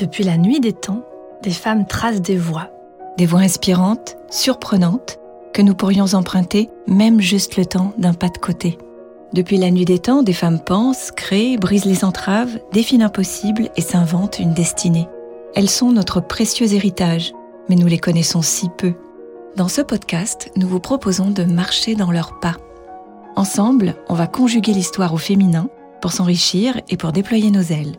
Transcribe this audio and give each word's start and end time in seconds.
Depuis 0.00 0.24
la 0.24 0.38
nuit 0.38 0.60
des 0.60 0.72
temps, 0.72 1.04
des 1.42 1.50
femmes 1.50 1.86
tracent 1.86 2.22
des 2.22 2.38
voies. 2.38 2.70
Des 3.18 3.26
voies 3.26 3.40
inspirantes, 3.40 4.16
surprenantes, 4.30 5.18
que 5.52 5.60
nous 5.60 5.74
pourrions 5.74 6.14
emprunter 6.14 6.70
même 6.86 7.20
juste 7.20 7.58
le 7.58 7.66
temps 7.66 7.92
d'un 7.98 8.14
pas 8.14 8.30
de 8.30 8.38
côté. 8.38 8.78
Depuis 9.34 9.58
la 9.58 9.70
nuit 9.70 9.84
des 9.84 9.98
temps, 9.98 10.22
des 10.22 10.32
femmes 10.32 10.58
pensent, 10.58 11.10
créent, 11.10 11.58
brisent 11.58 11.84
les 11.84 12.02
entraves, 12.02 12.58
défient 12.72 12.96
l'impossible 12.96 13.68
et 13.76 13.82
s'inventent 13.82 14.38
une 14.38 14.54
destinée. 14.54 15.06
Elles 15.54 15.68
sont 15.68 15.92
notre 15.92 16.22
précieux 16.22 16.72
héritage, 16.72 17.34
mais 17.68 17.76
nous 17.76 17.86
les 17.86 17.98
connaissons 17.98 18.40
si 18.40 18.70
peu. 18.70 18.94
Dans 19.56 19.68
ce 19.68 19.82
podcast, 19.82 20.50
nous 20.56 20.66
vous 20.66 20.80
proposons 20.80 21.30
de 21.30 21.44
marcher 21.44 21.94
dans 21.94 22.10
leurs 22.10 22.40
pas. 22.40 22.56
Ensemble, 23.36 23.96
on 24.08 24.14
va 24.14 24.26
conjuguer 24.26 24.72
l'histoire 24.72 25.12
au 25.12 25.18
féminin 25.18 25.68
pour 26.00 26.12
s'enrichir 26.12 26.80
et 26.88 26.96
pour 26.96 27.12
déployer 27.12 27.50
nos 27.50 27.60
ailes. 27.60 27.96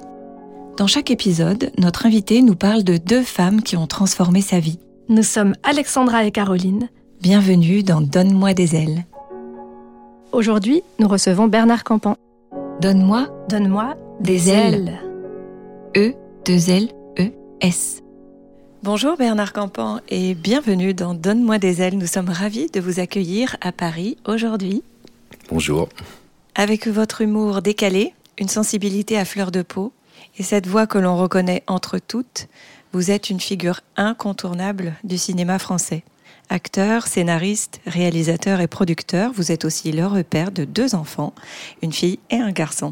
Dans 0.81 0.87
chaque 0.87 1.11
épisode, 1.11 1.71
notre 1.77 2.07
invité 2.07 2.41
nous 2.41 2.55
parle 2.55 2.83
de 2.83 2.97
deux 2.97 3.21
femmes 3.21 3.61
qui 3.61 3.77
ont 3.77 3.85
transformé 3.85 4.41
sa 4.41 4.59
vie. 4.59 4.79
Nous 5.09 5.21
sommes 5.21 5.53
Alexandra 5.61 6.25
et 6.25 6.31
Caroline. 6.31 6.89
Bienvenue 7.21 7.83
dans 7.83 8.01
Donne-moi 8.01 8.55
des 8.55 8.75
ailes. 8.75 9.05
Aujourd'hui, 10.31 10.81
nous 10.97 11.07
recevons 11.07 11.47
Bernard 11.47 11.83
Campan. 11.83 12.17
Donne-moi 12.81 13.27
Donne-moi 13.47 13.95
des 14.21 14.49
ailes. 14.49 14.99
E, 15.95 16.13
deux 16.47 16.71
L, 16.71 16.87
E, 17.19 17.29
S. 17.61 18.01
Bonjour 18.81 19.17
Bernard 19.17 19.53
Campan 19.53 19.99
et 20.09 20.33
bienvenue 20.33 20.95
dans 20.95 21.13
Donne-moi 21.13 21.59
des 21.59 21.83
ailes. 21.83 21.99
Nous 21.99 22.07
sommes 22.07 22.29
ravis 22.29 22.71
de 22.71 22.79
vous 22.79 22.99
accueillir 22.99 23.55
à 23.61 23.71
Paris 23.71 24.17
aujourd'hui. 24.27 24.81
Bonjour. 25.51 25.89
Avec 26.55 26.87
votre 26.87 27.21
humour 27.21 27.61
décalé, 27.61 28.15
une 28.39 28.49
sensibilité 28.49 29.19
à 29.19 29.25
fleur 29.25 29.51
de 29.51 29.61
peau 29.61 29.93
et 30.37 30.43
cette 30.43 30.67
voix 30.67 30.87
que 30.87 30.97
l'on 30.97 31.17
reconnaît 31.17 31.63
entre 31.67 31.99
toutes, 31.99 32.47
vous 32.93 33.11
êtes 33.11 33.29
une 33.29 33.39
figure 33.39 33.81
incontournable 33.95 34.93
du 35.03 35.17
cinéma 35.17 35.59
français. 35.59 36.03
Acteur, 36.49 37.07
scénariste, 37.07 37.79
réalisateur 37.85 38.59
et 38.59 38.67
producteur, 38.67 39.31
vous 39.33 39.51
êtes 39.51 39.63
aussi 39.63 39.91
le 39.91 40.05
repère 40.05 40.51
de 40.51 40.65
deux 40.65 40.95
enfants, 40.95 41.33
une 41.81 41.93
fille 41.93 42.19
et 42.29 42.37
un 42.37 42.51
garçon. 42.51 42.91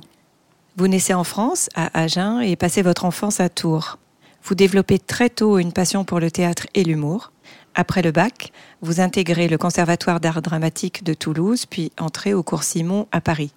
Vous 0.78 0.88
naissez 0.88 1.14
en 1.14 1.26
France, 1.26 1.68
à 1.76 2.00
Agen, 2.00 2.40
et 2.40 2.56
passez 2.56 2.81
votre 2.81 3.04
enfance 3.04 3.42
à 3.42 3.50
Tours. 3.50 3.98
Vous 4.44 4.56
développez 4.56 4.98
très 4.98 5.30
tôt 5.30 5.59
une 5.59 5.74
passion 5.74 6.06
pour 6.06 6.22
le 6.22 6.31
théâtre 6.31 6.68
et 6.74 6.86
l'humour. 6.86 7.34
Après 7.76 8.02
le 8.02 8.12
bac, 8.12 8.53
vous 8.81 9.02
intégrez 9.02 9.50
le 9.50 9.58
Conservatoire 9.58 10.22
d'art 10.22 10.42
dramatique 10.42 11.03
de 11.03 11.14
Toulouse, 11.14 11.66
puis 11.66 11.92
entrez 12.00 12.34
au 12.34 12.44
cours 12.44 12.64
Simon 12.64 13.08
à 13.12 13.20
Paris. 13.20 13.52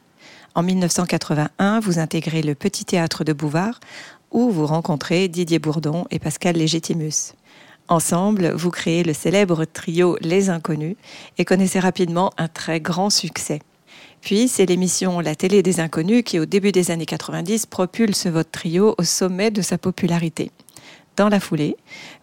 En 0.54 0.62
1981, 0.62 1.80
vous 1.80 1.98
intégrez 1.98 2.42
le 2.42 2.54
Petit 2.54 2.84
Théâtre 2.84 3.24
de 3.24 3.32
Bouvard, 3.32 3.80
où 4.30 4.50
vous 4.50 4.66
rencontrez 4.66 5.28
Didier 5.28 5.58
Bourdon 5.58 6.04
et 6.10 6.18
Pascal 6.18 6.56
Légitimus. 6.56 7.32
Ensemble, 7.88 8.52
vous 8.52 8.70
créez 8.70 9.02
le 9.02 9.14
célèbre 9.14 9.64
trio 9.64 10.18
Les 10.20 10.50
Inconnus 10.50 10.96
et 11.38 11.46
connaissez 11.46 11.80
rapidement 11.80 12.32
un 12.36 12.48
très 12.48 12.80
grand 12.80 13.08
succès. 13.08 13.60
Puis, 14.20 14.46
c'est 14.46 14.66
l'émission 14.66 15.20
La 15.20 15.34
télé 15.34 15.62
des 15.62 15.80
inconnus 15.80 16.22
qui, 16.24 16.38
au 16.38 16.44
début 16.44 16.70
des 16.70 16.90
années 16.90 17.06
90, 17.06 17.64
propulse 17.64 18.26
votre 18.26 18.50
trio 18.50 18.94
au 18.98 19.04
sommet 19.04 19.50
de 19.50 19.62
sa 19.62 19.78
popularité. 19.78 20.50
Dans 21.16 21.28
la 21.28 21.40
foulée, 21.40 21.76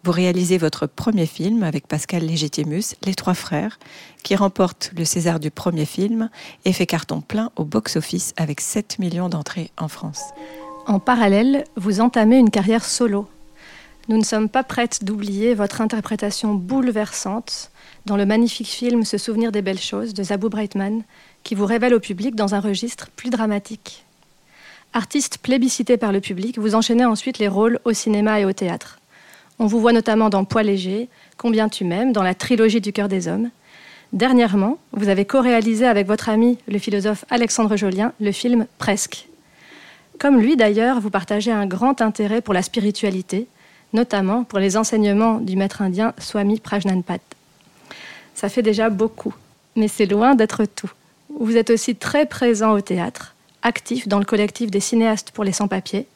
vous 0.03 0.11
réalisez 0.11 0.57
votre 0.57 0.87
premier 0.87 1.27
film 1.27 1.61
avec 1.61 1.87
Pascal 1.87 2.23
Légitimus, 2.23 2.95
Les 3.05 3.13
Trois 3.13 3.35
Frères, 3.35 3.77
qui 4.23 4.35
remporte 4.35 4.91
le 4.97 5.05
César 5.05 5.39
du 5.39 5.51
premier 5.51 5.85
film 5.85 6.29
et 6.65 6.73
fait 6.73 6.87
carton 6.87 7.21
plein 7.21 7.51
au 7.55 7.65
box-office 7.65 8.33
avec 8.35 8.61
7 8.61 8.97
millions 8.97 9.29
d'entrées 9.29 9.69
en 9.77 9.89
France. 9.89 10.23
En 10.87 10.99
parallèle, 10.99 11.65
vous 11.75 12.01
entamez 12.01 12.37
une 12.37 12.49
carrière 12.49 12.83
solo. 12.83 13.27
Nous 14.07 14.17
ne 14.17 14.23
sommes 14.23 14.49
pas 14.49 14.63
prêtes 14.63 15.03
d'oublier 15.03 15.53
votre 15.53 15.81
interprétation 15.81 16.55
bouleversante 16.55 17.69
dans 18.07 18.17
le 18.17 18.25
magnifique 18.25 18.69
film 18.69 19.05
Se 19.05 19.19
souvenir 19.19 19.51
des 19.51 19.61
belles 19.61 19.79
choses 19.79 20.15
de 20.15 20.23
Zabou 20.23 20.49
Breitman, 20.49 21.03
qui 21.43 21.53
vous 21.53 21.67
révèle 21.67 21.93
au 21.93 21.99
public 21.99 22.33
dans 22.33 22.55
un 22.55 22.59
registre 22.59 23.11
plus 23.15 23.29
dramatique. 23.29 24.03
Artiste 24.93 25.37
plébiscité 25.37 25.97
par 25.97 26.11
le 26.11 26.19
public, 26.19 26.57
vous 26.57 26.73
enchaînez 26.73 27.05
ensuite 27.05 27.37
les 27.37 27.47
rôles 27.47 27.79
au 27.85 27.93
cinéma 27.93 28.39
et 28.39 28.45
au 28.45 28.53
théâtre. 28.53 28.99
On 29.59 29.67
vous 29.67 29.79
voit 29.79 29.93
notamment 29.93 30.29
dans 30.29 30.45
Poids 30.45 30.63
léger, 30.63 31.09
Combien 31.37 31.69
tu 31.69 31.85
m'aimes, 31.85 32.11
dans 32.11 32.23
la 32.23 32.33
trilogie 32.33 32.81
du 32.81 32.91
cœur 32.91 33.07
des 33.07 33.27
hommes. 33.27 33.49
Dernièrement, 34.11 34.77
vous 34.91 35.07
avez 35.07 35.23
co-réalisé 35.23 35.85
avec 35.85 36.07
votre 36.07 36.27
ami, 36.27 36.57
le 36.67 36.79
philosophe 36.79 37.23
Alexandre 37.29 37.77
Jolien, 37.77 38.13
le 38.19 38.31
film 38.31 38.65
Presque. 38.77 39.27
Comme 40.17 40.41
lui 40.41 40.57
d'ailleurs, 40.57 40.99
vous 40.99 41.11
partagez 41.11 41.51
un 41.51 41.65
grand 41.65 42.01
intérêt 42.01 42.41
pour 42.41 42.53
la 42.53 42.63
spiritualité, 42.63 43.47
notamment 43.93 44.43
pour 44.43 44.59
les 44.59 44.75
enseignements 44.75 45.37
du 45.37 45.55
maître 45.55 45.81
indien 45.81 46.13
Swami 46.17 46.59
Prajnanpat. 46.59 47.19
Ça 48.33 48.49
fait 48.49 48.63
déjà 48.63 48.89
beaucoup, 48.89 49.33
mais 49.75 49.87
c'est 49.87 50.07
loin 50.07 50.35
d'être 50.35 50.65
tout. 50.65 50.91
Vous 51.39 51.55
êtes 51.55 51.69
aussi 51.69 51.95
très 51.95 52.25
présent 52.25 52.73
au 52.73 52.81
théâtre, 52.81 53.35
actif 53.61 54.07
dans 54.07 54.19
le 54.19 54.25
collectif 54.25 54.71
des 54.71 54.79
cinéastes 54.79 55.31
pour 55.31 55.43
les 55.43 55.51
sans-papiers. 55.51 56.07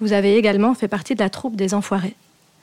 Vous 0.00 0.12
avez 0.12 0.36
également 0.36 0.74
fait 0.74 0.88
partie 0.88 1.14
de 1.14 1.22
la 1.22 1.30
troupe 1.30 1.56
des 1.56 1.74
Enfoirés. 1.74 2.16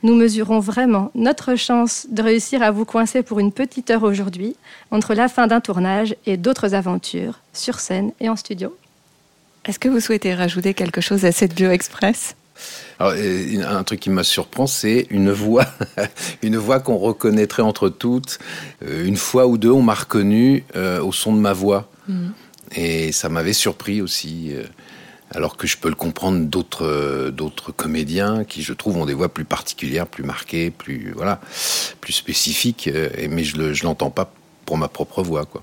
Nous 0.04 0.16
mesurons 0.16 0.60
vraiment 0.60 1.12
notre 1.16 1.56
chance 1.56 2.06
de 2.10 2.22
réussir 2.22 2.62
à 2.62 2.72
vous 2.72 2.86
coincer 2.86 3.24
pour 3.24 3.40
une 3.40 3.52
petite 3.52 3.90
heure 3.90 4.04
aujourd'hui, 4.04 4.56
entre 4.92 5.16
la 5.16 5.28
fin 5.28 5.48
d'un 5.48 5.60
tournage 5.60 6.16
et 6.26 6.38
d'autres 6.38 6.76
aventures, 6.76 7.40
sur 7.54 7.80
scène 7.80 8.12
et 8.20 8.30
en 8.30 8.36
studio. 8.36 8.76
Est-ce 9.66 9.80
que 9.80 9.90
vous 9.90 10.00
souhaitez 10.00 10.34
rajouter 10.34 10.74
quelque 10.74 11.02
chose 11.02 11.26
à 11.26 11.32
cette 11.32 11.56
bio 11.56 11.72
express? 11.72 12.36
Alors, 13.00 13.14
euh, 13.16 13.64
un 13.68 13.84
truc 13.84 14.00
qui 14.00 14.10
m'a 14.10 14.24
surprend, 14.24 14.68
c'est 14.68 15.08
une 15.10 15.32
voix, 15.32 15.66
une 16.42 16.58
voix 16.58 16.80
qu'on 16.80 16.98
reconnaîtrait 16.98 17.64
entre 17.64 17.90
toutes. 17.90 18.40
Euh, 18.84 19.06
une 19.06 19.18
fois 19.18 19.48
ou 19.48 19.58
deux, 19.58 19.72
on 19.72 19.82
m'a 19.82 19.94
reconnu 19.94 20.64
euh, 20.76 21.02
au 21.02 21.12
son 21.12 21.34
de 21.34 21.40
ma 21.40 21.54
voix. 21.54 21.90
Mhm. 22.08 22.34
Et 22.76 23.12
ça 23.12 23.30
m'avait 23.30 23.54
surpris 23.54 24.02
aussi, 24.02 24.50
euh, 24.52 24.64
alors 25.32 25.58
que 25.58 25.68
je 25.68 25.78
peux 25.78 25.90
le 25.90 25.96
comprendre 25.96 26.46
d'autres 26.46 26.86
euh, 26.86 27.32
d'autres 27.32 27.72
comédiens 27.72 28.44
qui, 28.44 28.62
je 28.62 28.74
trouve, 28.74 28.98
ont 28.98 29.06
des 29.06 29.14
voix 29.14 29.30
plus 29.30 29.46
particulières, 29.46 30.08
plus 30.08 30.24
marquées, 30.24 30.70
plus 30.70 31.14
voilà, 31.16 31.40
plus 32.02 32.14
spécifiques. 32.14 32.88
Euh, 32.88 33.10
mais 33.30 33.44
je 33.44 33.58
ne 33.58 33.84
l'entends 33.84 34.12
pas 34.12 34.32
pour 34.66 34.78
ma 34.78 34.88
propre 34.88 35.24
voix, 35.24 35.46
quoi. 35.46 35.62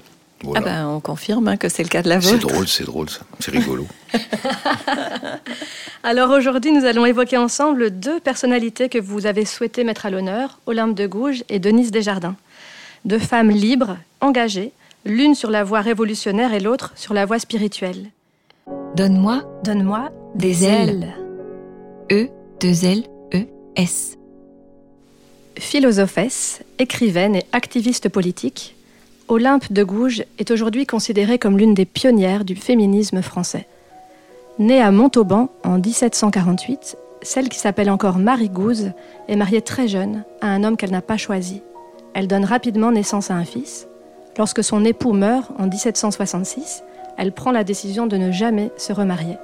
Ah 0.54 0.60
ben, 0.60 0.86
on 0.88 1.00
confirme 1.00 1.48
hein, 1.48 1.56
que 1.56 1.68
c'est 1.68 1.82
le 1.82 1.88
cas 1.88 2.02
de 2.02 2.08
la 2.08 2.18
vôtre. 2.18 2.34
C'est 2.34 2.46
drôle, 2.46 2.68
c'est 2.68 2.84
drôle, 2.84 3.08
ça. 3.08 3.20
C'est 3.40 3.50
rigolo. 3.50 3.86
Alors 6.02 6.30
aujourd'hui, 6.30 6.72
nous 6.72 6.84
allons 6.84 7.06
évoquer 7.06 7.38
ensemble 7.38 7.90
deux 7.90 8.20
personnalités 8.20 8.88
que 8.88 8.98
vous 8.98 9.26
avez 9.26 9.44
souhaité 9.46 9.84
mettre 9.84 10.06
à 10.06 10.10
l'honneur, 10.10 10.58
Olympe 10.66 10.94
de 10.94 11.06
Gouges 11.06 11.44
et 11.48 11.58
Denise 11.58 11.90
Desjardins. 11.90 12.36
Deux 13.04 13.18
femmes 13.18 13.50
libres, 13.50 13.96
engagées, 14.20 14.72
l'une 15.04 15.34
sur 15.34 15.50
la 15.50 15.64
voie 15.64 15.80
révolutionnaire 15.80 16.52
et 16.54 16.60
l'autre 16.60 16.92
sur 16.96 17.14
la 17.14 17.26
voie 17.26 17.38
spirituelle. 17.38 18.10
Donne-moi, 18.96 19.42
donne-moi 19.62 20.10
des, 20.34 20.64
ailes. 20.64 21.14
E, 22.10 22.28
deux 22.60 22.84
L, 22.84 23.02
E, 23.34 23.46
S. 23.76 24.16
Philosophesse, 25.58 26.62
écrivaine 26.78 27.36
et 27.36 27.44
activiste 27.52 28.08
politique, 28.08 28.76
Olympe 29.28 29.72
de 29.72 29.84
Gouges 29.84 30.24
est 30.38 30.50
aujourd'hui 30.50 30.86
considérée 30.86 31.38
comme 31.38 31.58
l'une 31.58 31.74
des 31.74 31.86
pionnières 31.86 32.44
du 32.44 32.56
féminisme 32.56 33.22
français. 33.22 33.66
Née 34.58 34.80
à 34.80 34.90
Montauban 34.90 35.50
en 35.64 35.78
1748, 35.78 36.96
celle 37.22 37.48
qui 37.48 37.58
s'appelle 37.58 37.90
encore 37.90 38.18
Marie 38.18 38.50
Gouze 38.50 38.92
est 39.28 39.36
mariée 39.36 39.62
très 39.62 39.88
jeune 39.88 40.24
à 40.40 40.48
un 40.48 40.62
homme 40.62 40.76
qu'elle 40.76 40.90
n'a 40.90 41.02
pas 41.02 41.16
choisi. 41.16 41.62
Elle 42.12 42.28
donne 42.28 42.44
rapidement 42.44 42.92
naissance 42.92 43.30
à 43.30 43.34
un 43.34 43.44
fils, 43.44 43.88
Lorsque 44.36 44.64
son 44.64 44.84
époux 44.84 45.12
meurt 45.12 45.50
en 45.58 45.66
1766, 45.66 46.82
elle 47.16 47.32
prend 47.32 47.52
la 47.52 47.64
décision 47.64 48.06
de 48.06 48.16
ne 48.16 48.32
jamais 48.32 48.70
se 48.76 48.92
remarier. 48.92 49.36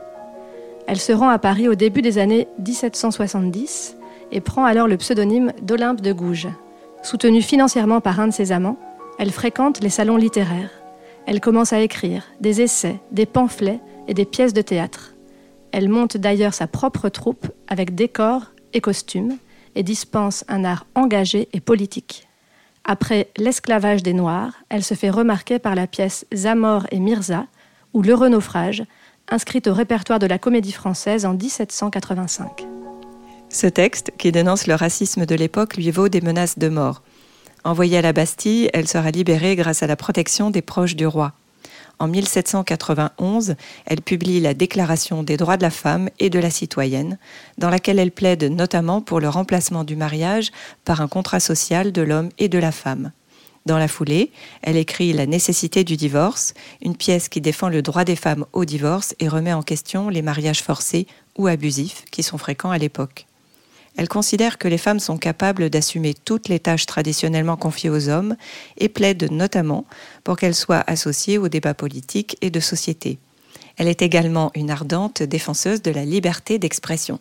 Elle 0.87 0.99
se 0.99 1.13
rend 1.13 1.29
à 1.29 1.39
Paris 1.39 1.69
au 1.69 1.75
début 1.75 2.03
des 2.03 2.19
années 2.19 2.49
1770 2.59 3.97
et 4.33 4.41
prend 4.41 4.65
alors 4.65 4.89
le 4.89 4.97
pseudonyme 4.97 5.53
d'Olympe 5.63 6.01
de 6.01 6.13
Gouges. 6.13 6.49
Soutenue 7.03 7.43
financièrement 7.43 8.01
par 8.01 8.19
un 8.19 8.29
de 8.29 8.33
ses 8.33 8.53
amants, 8.53 8.79
elle 9.19 9.31
fréquente 9.31 9.81
les 9.83 9.91
salons 9.91 10.17
littéraires. 10.17 10.71
Elle 11.27 11.41
commence 11.41 11.73
à 11.73 11.81
écrire 11.81 12.25
des 12.41 12.61
essais, 12.61 12.99
des 13.13 13.27
pamphlets 13.27 13.81
et 14.09 14.15
des 14.15 14.25
pièces 14.25 14.53
de 14.53 14.63
théâtre. 14.63 15.15
Elle 15.73 15.89
monte 15.89 16.17
d'ailleurs 16.17 16.55
sa 16.55 16.67
propre 16.67 17.09
troupe 17.09 17.47
avec 17.69 17.95
décors 17.95 18.47
et 18.73 18.81
costumes 18.81 19.37
et 19.77 19.83
dispense 19.83 20.45
un 20.49 20.65
art 20.65 20.87
engagé 20.95 21.49
et 21.53 21.61
politique. 21.61 22.30
Après 22.85 23.29
l'esclavage 23.37 24.03
des 24.03 24.15
Noirs, 24.15 24.53
elle 24.69 24.83
se 24.83 24.95
fait 24.95 25.11
remarquer 25.11 25.59
par 25.59 25.75
la 25.75 25.87
pièce 25.87 26.27
Zamor 26.35 26.87
et 26.91 26.99
Mirza, 26.99 27.47
ou 27.93 28.03
Le 28.03 28.15
Renaufrage, 28.15 28.85
inscrite 29.29 29.67
au 29.67 29.75
répertoire 29.75 30.19
de 30.19 30.27
la 30.27 30.39
Comédie 30.39 30.73
Française 30.73 31.25
en 31.25 31.35
1785. 31.35 32.67
Ce 33.49 33.67
texte, 33.67 34.13
qui 34.17 34.33
dénonce 34.33 34.67
le 34.67 34.75
racisme 34.75 35.27
de 35.27 35.35
l'époque, 35.35 35.77
lui 35.77 35.91
vaut 35.91 36.09
des 36.09 36.21
menaces 36.21 36.59
de 36.59 36.69
mort. 36.69 37.03
Envoyée 37.65 37.99
à 37.99 38.03
la 38.03 38.13
Bastille, 38.13 38.71
elle 38.73 38.89
sera 38.89 39.11
libérée 39.11 39.57
grâce 39.57 39.83
à 39.83 39.87
la 39.87 39.97
protection 39.97 40.51
des 40.51 40.63
proches 40.63 40.97
du 40.97 41.07
roi. 41.07 41.33
En 42.01 42.09
1791, 42.09 43.57
elle 43.85 44.01
publie 44.01 44.41
la 44.41 44.55
Déclaration 44.55 45.23
des 45.23 45.37
droits 45.37 45.59
de 45.59 45.63
la 45.63 45.71
femme 45.71 46.09
et 46.19 46.31
de 46.31 46.39
la 46.39 46.49
citoyenne, 46.49 47.19
dans 47.59 47.69
laquelle 47.69 47.99
elle 47.99 48.11
plaide 48.11 48.45
notamment 48.45 49.03
pour 49.03 49.21
le 49.21 49.29
remplacement 49.29 49.85
du 49.85 49.97
mariage 49.97 50.51
par 50.87 51.03
un 51.03 51.09
contrat 51.09 51.41
social 51.41 51.93
de 51.93 52.01
l'homme 52.01 52.31
et 52.39 52.49
de 52.49 52.59
la 52.59 52.73
femme. 52.73 53.13
Dans 53.67 53.77
la 53.77 53.87
foulée, 53.87 54.33
elle 54.63 54.79
écrit 54.79 55.13
La 55.13 55.27
nécessité 55.27 55.85
du 55.85 55.99
divorce, 55.99 56.55
une 56.81 56.97
pièce 56.97 57.29
qui 57.29 57.43
défend 57.43 57.69
le 57.69 57.83
droit 57.83 58.05
des 58.05 58.17
femmes 58.17 58.47
au 58.55 58.65
divorce 58.65 59.15
et 59.21 59.29
remet 59.29 59.53
en 59.53 59.63
question 59.63 60.09
les 60.09 60.23
mariages 60.23 60.63
forcés 60.63 61.07
ou 61.37 61.49
abusifs 61.49 62.07
qui 62.11 62.23
sont 62.23 62.39
fréquents 62.39 62.71
à 62.71 62.79
l'époque. 62.79 63.27
Elle 64.01 64.09
considère 64.09 64.57
que 64.57 64.67
les 64.67 64.79
femmes 64.79 64.99
sont 64.99 65.19
capables 65.19 65.69
d'assumer 65.69 66.15
toutes 66.15 66.49
les 66.49 66.59
tâches 66.59 66.87
traditionnellement 66.87 67.59
confiées 67.59 67.91
aux 67.91 68.09
hommes 68.09 68.35
et 68.79 68.89
plaide 68.89 69.31
notamment 69.31 69.85
pour 70.25 70.39
qu'elles 70.39 70.55
soient 70.55 70.83
associées 70.87 71.37
aux 71.37 71.51
débats 71.51 71.75
politiques 71.75 72.39
et 72.41 72.49
de 72.49 72.61
société. 72.61 73.19
Elle 73.77 73.89
est 73.89 74.01
également 74.01 74.53
une 74.55 74.71
ardente 74.71 75.23
défenseuse 75.23 75.83
de 75.83 75.91
la 75.91 76.07
liberté 76.07 76.59
d'expression. 76.59 77.21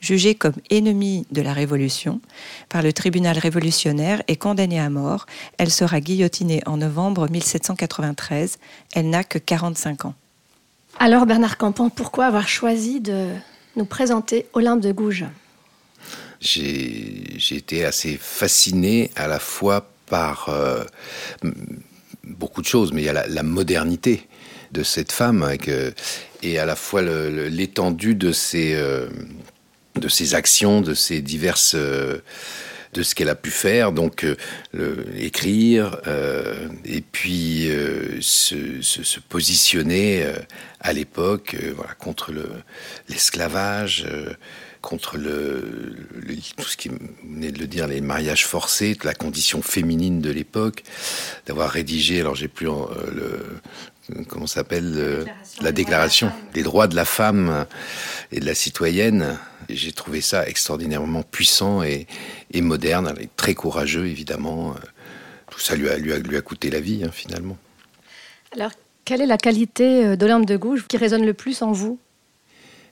Jugée 0.00 0.34
comme 0.34 0.54
ennemie 0.70 1.26
de 1.30 1.42
la 1.42 1.52
Révolution 1.52 2.22
par 2.70 2.80
le 2.80 2.94
tribunal 2.94 3.36
révolutionnaire 3.36 4.22
et 4.28 4.36
condamnée 4.36 4.80
à 4.80 4.88
mort, 4.88 5.26
elle 5.58 5.70
sera 5.70 6.00
guillotinée 6.00 6.62
en 6.64 6.78
novembre 6.78 7.28
1793. 7.28 8.56
Elle 8.94 9.10
n'a 9.10 9.24
que 9.24 9.36
45 9.36 10.06
ans. 10.06 10.14
Alors 10.98 11.26
Bernard 11.26 11.58
Campan, 11.58 11.90
pourquoi 11.90 12.24
avoir 12.24 12.48
choisi 12.48 13.02
de 13.02 13.28
nous 13.76 13.84
présenter 13.84 14.46
Olympe 14.54 14.80
de 14.80 14.92
Gouges? 14.92 15.26
J'ai 16.42 17.56
été 17.56 17.84
assez 17.84 18.18
fasciné 18.20 19.10
à 19.16 19.28
la 19.28 19.38
fois 19.38 19.88
par 20.06 20.48
euh, 20.48 20.84
beaucoup 22.24 22.60
de 22.60 22.66
choses, 22.66 22.92
mais 22.92 23.02
il 23.02 23.04
y 23.04 23.08
a 23.08 23.26
la, 23.26 23.42
modernité 23.42 24.26
de 24.72 24.82
cette 24.82 25.12
femme 25.12 25.46
euh, 25.68 25.90
et 26.42 26.58
à 26.58 26.66
la 26.66 26.76
fois 26.76 27.02
l'étendue 27.02 28.14
de 28.14 28.32
ses 28.32 28.74
euh, 28.74 29.08
de 29.94 30.08
ses 30.08 30.34
actions, 30.34 30.80
de 30.80 30.94
ses 30.94 31.20
diverses 31.20 31.74
de 31.74 33.02
ce 33.02 33.14
qu'elle 33.14 33.28
a 33.28 33.34
pu 33.34 33.50
faire, 33.50 33.92
donc 33.92 34.26
écrire 35.16 35.98
et 36.84 37.02
puis 37.02 37.68
se, 38.20 39.20
positionner 39.28 40.26
à 40.80 40.94
l'époque 40.94 41.56
contre 41.98 42.32
l'esclavage 43.10 44.06
contre 44.82 45.16
le, 45.16 45.96
tout 46.56 46.68
ce 46.68 46.76
qui 46.76 46.90
venait 47.24 47.52
de 47.52 47.58
le 47.58 47.66
dire, 47.66 47.86
les 47.86 48.00
mariages 48.00 48.46
forcés, 48.46 48.98
la 49.04 49.14
condition 49.14 49.62
féminine 49.62 50.20
de 50.20 50.30
l'époque, 50.30 50.82
d'avoir 51.46 51.70
rédigé, 51.70 52.20
alors 52.20 52.34
j'ai 52.34 52.48
plus 52.48 52.68
euh, 52.68 52.84
le, 54.10 54.24
comment 54.28 54.46
s'appelle 54.46 55.26
la 55.60 55.72
déclaration 55.72 56.30
des 56.52 56.62
droits 56.62 56.88
de 56.88 56.96
la 56.96 57.04
femme 57.04 57.66
et 58.32 58.40
de 58.40 58.44
la 58.44 58.54
citoyenne. 58.54 59.38
J'ai 59.70 59.92
trouvé 59.92 60.20
ça 60.20 60.46
extraordinairement 60.46 61.22
puissant 61.22 61.82
et, 61.82 62.06
moderne, 62.54 63.14
très 63.36 63.54
courageux 63.54 64.06
évidemment. 64.06 64.74
Tout 65.50 65.60
ça 65.60 65.76
lui 65.76 65.88
a, 65.88 65.96
lui 65.96 66.12
a, 66.12 66.18
lui 66.18 66.36
a 66.36 66.42
coûté 66.42 66.70
la 66.70 66.80
vie 66.80 67.04
hein, 67.04 67.10
finalement. 67.12 67.56
Alors, 68.54 68.72
quelle 69.04 69.20
est 69.20 69.26
la 69.26 69.38
qualité 69.38 70.04
euh, 70.04 70.16
d'Olympe 70.16 70.46
de 70.46 70.56
Gouges 70.56 70.86
qui 70.86 70.96
résonne 70.96 71.24
le 71.24 71.34
plus 71.34 71.62
en 71.62 71.72
vous? 71.72 71.98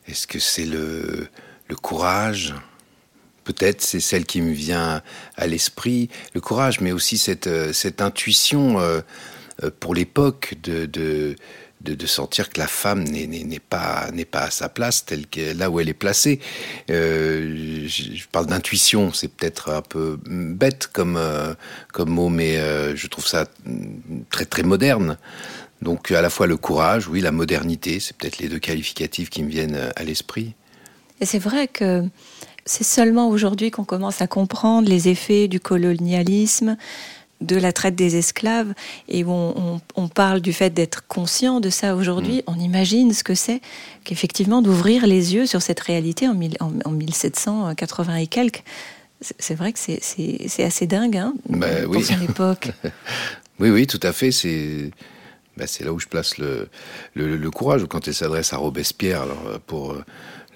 Est-ce 0.07 0.27
que 0.27 0.39
c'est 0.39 0.65
le, 0.65 1.29
le 1.71 1.77
courage, 1.77 2.55
peut-être 3.45 3.81
c'est 3.81 4.01
celle 4.01 4.27
qui 4.27 4.43
me 4.43 4.53
vient 4.53 5.03
à 5.37 5.47
l'esprit, 5.47 6.11
le 6.35 6.41
courage, 6.41 6.81
mais 6.81 6.91
aussi 6.91 7.17
cette, 7.17 7.47
euh, 7.47 7.73
cette 7.73 8.03
intuition 8.03 8.81
euh, 8.81 9.01
euh, 9.63 9.71
pour 9.79 9.95
l'époque 9.95 10.57
de, 10.65 10.87
de, 10.87 11.37
de, 11.81 12.07
sentir 12.07 12.51
que 12.51 12.59
la 12.59 12.67
femme 12.67 13.05
n'est 13.05 13.61
pas, 13.61 14.11
pas 14.33 14.41
à 14.41 14.51
sa 14.51 14.69
place, 14.69 15.05
telle 15.05 15.29
qu'elle 15.29 15.59
là 15.59 15.71
où 15.71 15.79
elle 15.79 15.89
est 15.89 15.95
placée. 15.95 16.41
je, 16.89 18.27
parle 18.33 18.47
d'intuition, 18.47 19.13
c'est 19.13 19.29
peut-être 19.29 19.71
un 19.71 19.83
peu 19.83 20.19
bête 20.27 20.89
comme, 20.93 21.19
comme 21.93 22.11
mot, 22.11 22.29
mais 22.29 22.57
je 22.97 23.07
trouve 23.07 23.27
ça 23.27 23.47
très 24.29 24.45
très 24.45 24.63
moderne. 24.63 25.17
Donc 25.81 26.11
à 26.11 26.21
la 26.21 26.29
fois 26.29 26.47
le 26.47 26.59
courage, 26.59 27.09
oui, 27.09 27.21
la 27.21 27.33
modernité, 27.33 28.01
c'est 28.01 28.15
peut-être 28.15 28.39
les 28.39 28.49
deux 28.49 28.59
qualificatifs 28.59 29.31
qui 29.31 29.43
me 29.43 29.49
viennent 29.49 29.91
à 29.97 30.05
l'esprit. 30.05 30.55
Et 31.21 31.27
c'est 31.27 31.39
vrai 31.39 31.69
que 31.69 32.05
c'est 32.65 32.85
seulement 32.85 33.29
aujourd'hui 33.29 33.71
qu'on 33.71 33.85
commence 33.85 34.21
à 34.21 34.27
comprendre 34.27 34.89
les 34.89 35.09
effets 35.09 35.49
du 35.49 35.61
colonialisme, 35.61 36.77
de 37.41 37.57
la 37.57 37.73
traite 37.73 37.95
des 37.95 38.17
esclaves, 38.17 38.75
et 39.09 39.25
on, 39.25 39.81
on, 39.97 40.09
parle 40.09 40.41
du 40.41 40.53
fait 40.53 40.71
d'être 40.71 41.07
conscient 41.09 41.61
de 41.61 41.71
ça 41.71 41.97
aujourd'hui. 41.97 42.39
Mm. 42.39 42.43
On 42.49 42.59
imagine 42.59 43.13
ce 43.15 43.25
que 43.25 43.35
c'est 43.35 43.63
qu'effectivement 44.05 44.61
d'ouvrir 44.61 45.07
les 45.07 45.35
yeux 45.35 45.47
sur 45.47 45.63
cette 45.63 45.81
réalité 45.81 46.29
en, 46.29 46.39
en, 46.85 46.91
1780 46.91 48.17
et 48.17 48.27
quelques. 48.27 48.63
C'est 49.39 49.55
vrai 49.55 49.73
que 49.73 49.79
c'est 49.79 50.65
assez 50.65 50.87
dingue 50.87 51.17
hein, 51.17 51.35
bah 51.49 51.67
pour 51.91 52.03
son 52.03 52.21
époque. 52.23 52.71
oui, 53.59 53.71
oui, 53.71 53.87
tout 53.87 54.01
à 54.03 54.13
fait. 54.13 54.33
C'est 54.33 54.91
bah, 55.57 55.65
là 55.81 55.93
où 55.93 55.99
je 55.99 56.07
place 56.07 56.39
le, 56.39 56.69
le, 57.15 57.37
le 57.37 57.51
courage. 57.51 57.85
Quand 57.89 58.07
elle 58.07 58.15
s'adresse 58.15 58.53
à 58.55 58.57
Robespierre, 58.57 59.23
alors 59.23 59.61
pour 59.67 59.95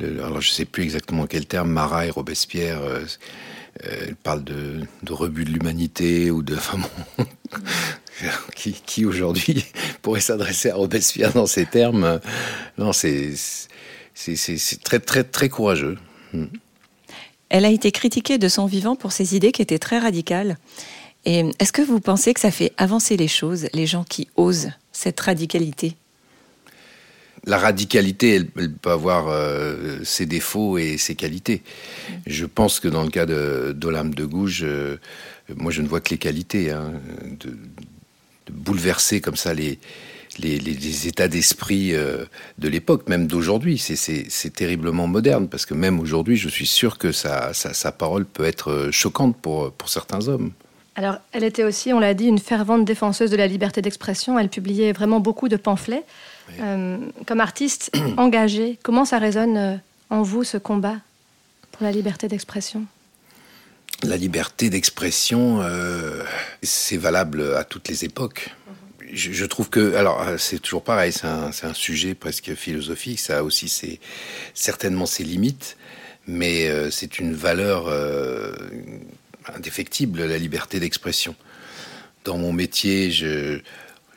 alors 0.00 0.40
je 0.40 0.50
ne 0.50 0.54
sais 0.54 0.64
plus 0.64 0.82
exactement 0.82 1.26
quel 1.26 1.46
terme, 1.46 1.70
Marat 1.70 2.06
et 2.06 2.10
Robespierre, 2.10 2.82
euh, 2.82 3.04
euh 3.86 4.12
parlent 4.22 4.44
de, 4.44 4.80
de, 5.02 5.12
rebut 5.12 5.44
de 5.44 5.50
l'humanité 5.50 6.30
ou 6.30 6.42
de... 6.42 6.56
Qui, 8.54 8.72
qui 8.72 9.04
aujourd'hui 9.04 9.64
pourrait 10.02 10.20
s'adresser 10.20 10.70
à 10.70 10.76
Robespierre 10.76 11.32
dans 11.32 11.46
ces 11.46 11.66
termes? 11.66 12.20
Non, 12.78 12.92
c'est 12.92 13.34
très 14.84 15.00
très 15.00 15.24
très 15.24 15.48
courageux. 15.48 15.98
Hmm. 16.32 16.46
Elle 17.48 17.64
a 17.64 17.70
été 17.70 17.90
critiquée 17.90 18.38
de 18.38 18.46
son 18.46 18.66
vivant 18.66 18.94
pour 18.94 19.10
ses 19.10 19.34
idées 19.34 19.50
qui 19.50 19.62
étaient 19.62 19.80
très 19.80 19.98
radicales. 19.98 20.58
Et 21.24 21.50
est-ce 21.58 21.72
que 21.72 21.82
vous 21.82 22.00
pensez 22.00 22.34
que 22.34 22.40
ça 22.40 22.50
fait 22.50 22.72
avancer 22.76 23.16
les 23.16 23.28
choses, 23.28 23.66
les 23.72 23.86
gens 23.86 24.04
qui 24.04 24.28
osent 24.36 24.70
cette 24.92 25.18
radicalité? 25.20 25.96
La 27.46 27.58
radicalité, 27.58 28.34
elle, 28.34 28.46
peut 28.46 28.90
avoir 28.90 29.28
euh, 29.28 29.98
ses 30.02 30.26
défauts 30.26 30.78
et 30.78 30.96
ses 30.96 31.14
qualités. 31.14 31.62
Je 32.26 32.46
pense 32.46 32.80
que 32.80 32.88
dans 32.88 33.02
le 33.02 33.10
cas 33.10 33.26
d'Olympe 33.26 34.14
de, 34.14 34.24
Gouges, 34.24 34.62
euh, 34.64 34.96
moi 35.54 35.70
je 35.70 35.82
ne 35.82 35.88
vois 35.88 36.00
que 36.00 36.10
les 36.10 36.18
qualités. 36.18 36.70
Hein, 36.70 36.92
de, 37.40 37.56
bouleverser 38.50 39.22
comme 39.22 39.36
ça 39.36 39.54
les, 39.54 39.78
états 41.06 41.28
d'esprit 41.28 41.94
euh, 41.94 42.26
de 42.58 42.68
l'époque, 42.68 43.08
même 43.08 43.26
d'aujourd'hui. 43.26 43.78
C'est 43.78 44.54
terriblement 44.54 45.06
moderne, 45.06 45.48
parce 45.48 45.64
que 45.64 45.72
même 45.72 45.98
aujourd'hui, 45.98 46.36
je 46.36 46.50
suis 46.50 46.66
sûr 46.66 46.98
que 46.98 47.10
sa, 47.10 47.54
sa, 47.54 47.90
parole 47.90 48.26
peut 48.26 48.44
être 48.44 48.90
choquante 48.90 49.38
pour 49.38 49.72
certains 49.86 50.28
hommes. 50.28 50.52
Alors, 50.96 51.16
elle 51.32 51.42
était 51.42 51.64
aussi, 51.64 51.92
on 51.92 51.98
l'a 51.98 52.14
dit, 52.14 52.26
une 52.26 52.38
fervente 52.38 52.84
défenseuse 52.84 53.30
de 53.30 53.36
la 53.36 53.46
liberté 53.46 53.82
d'expression. 53.82 54.38
Elle 54.38 54.48
publiait 54.48 54.92
vraiment 54.92 55.20
beaucoup 55.20 55.48
de 55.48 55.56
pamphlets. 55.56 56.04
Euh, 56.60 56.98
comme 57.26 57.40
artiste 57.40 57.90
engagé, 58.16 58.78
comment 58.82 59.04
ça 59.04 59.18
résonne 59.18 59.56
euh, 59.56 59.76
en 60.10 60.22
vous 60.22 60.44
ce 60.44 60.56
combat 60.56 60.96
pour 61.72 61.84
la 61.84 61.90
liberté 61.90 62.28
d'expression? 62.28 62.84
La 64.02 64.16
liberté 64.16 64.70
d'expression, 64.70 65.60
euh, 65.62 66.22
c'est 66.62 66.96
valable 66.96 67.54
à 67.56 67.64
toutes 67.64 67.88
les 67.88 68.04
époques. 68.04 68.54
Je, 69.12 69.44
trouve 69.44 69.70
que, 69.70 69.94
alors 69.94 70.26
c'est 70.38 70.58
toujours 70.58 70.82
pareil, 70.82 71.12
c'est 71.12 71.26
un, 71.26 71.50
un, 71.62 71.74
sujet 71.74 72.14
presque 72.14 72.54
philosophique, 72.54 73.20
ça 73.20 73.38
a 73.38 73.42
aussi 73.42 73.68
c'est 73.68 74.00
certainement 74.54 75.06
ses 75.06 75.22
limites, 75.22 75.76
mais 76.26 76.90
c'est 76.90 77.20
une 77.20 77.32
valeur 77.32 77.86
indéfectible, 79.54 80.24
la 80.24 80.36
liberté 80.36 80.80
d'expression. 80.80 81.36
Dans 82.24 82.38
mon 82.38 82.52
métier, 82.52 83.12
je, 83.12 83.60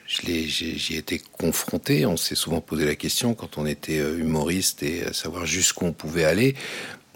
J'y 0.07 0.93
ai 0.93 0.97
été 0.97 1.21
confronté. 1.37 2.05
On 2.05 2.15
s'est 2.15 2.35
souvent 2.35 2.61
posé 2.61 2.85
la 2.85 2.95
question 2.95 3.33
quand 3.33 3.57
on 3.57 3.65
était 3.65 3.99
euh, 3.99 4.17
humoriste 4.17 4.81
et 4.81 5.03
à 5.03 5.11
savoir 5.11 5.45
jusqu'où 5.45 5.85
on 5.85 5.91
pouvait 5.91 6.23
aller. 6.23 6.55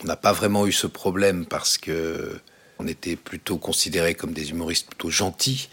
On 0.03 0.07
n'a 0.07 0.17
pas 0.17 0.33
vraiment 0.33 0.67
eu 0.67 0.74
ce 0.74 0.88
problème 0.88 1.45
parce 1.45 1.77
que 1.77 2.38
on 2.79 2.88
était 2.88 3.15
plutôt 3.15 3.57
considérés 3.57 4.15
comme 4.15 4.33
des 4.33 4.50
humoristes 4.50 4.88
plutôt 4.88 5.12
gentils, 5.12 5.69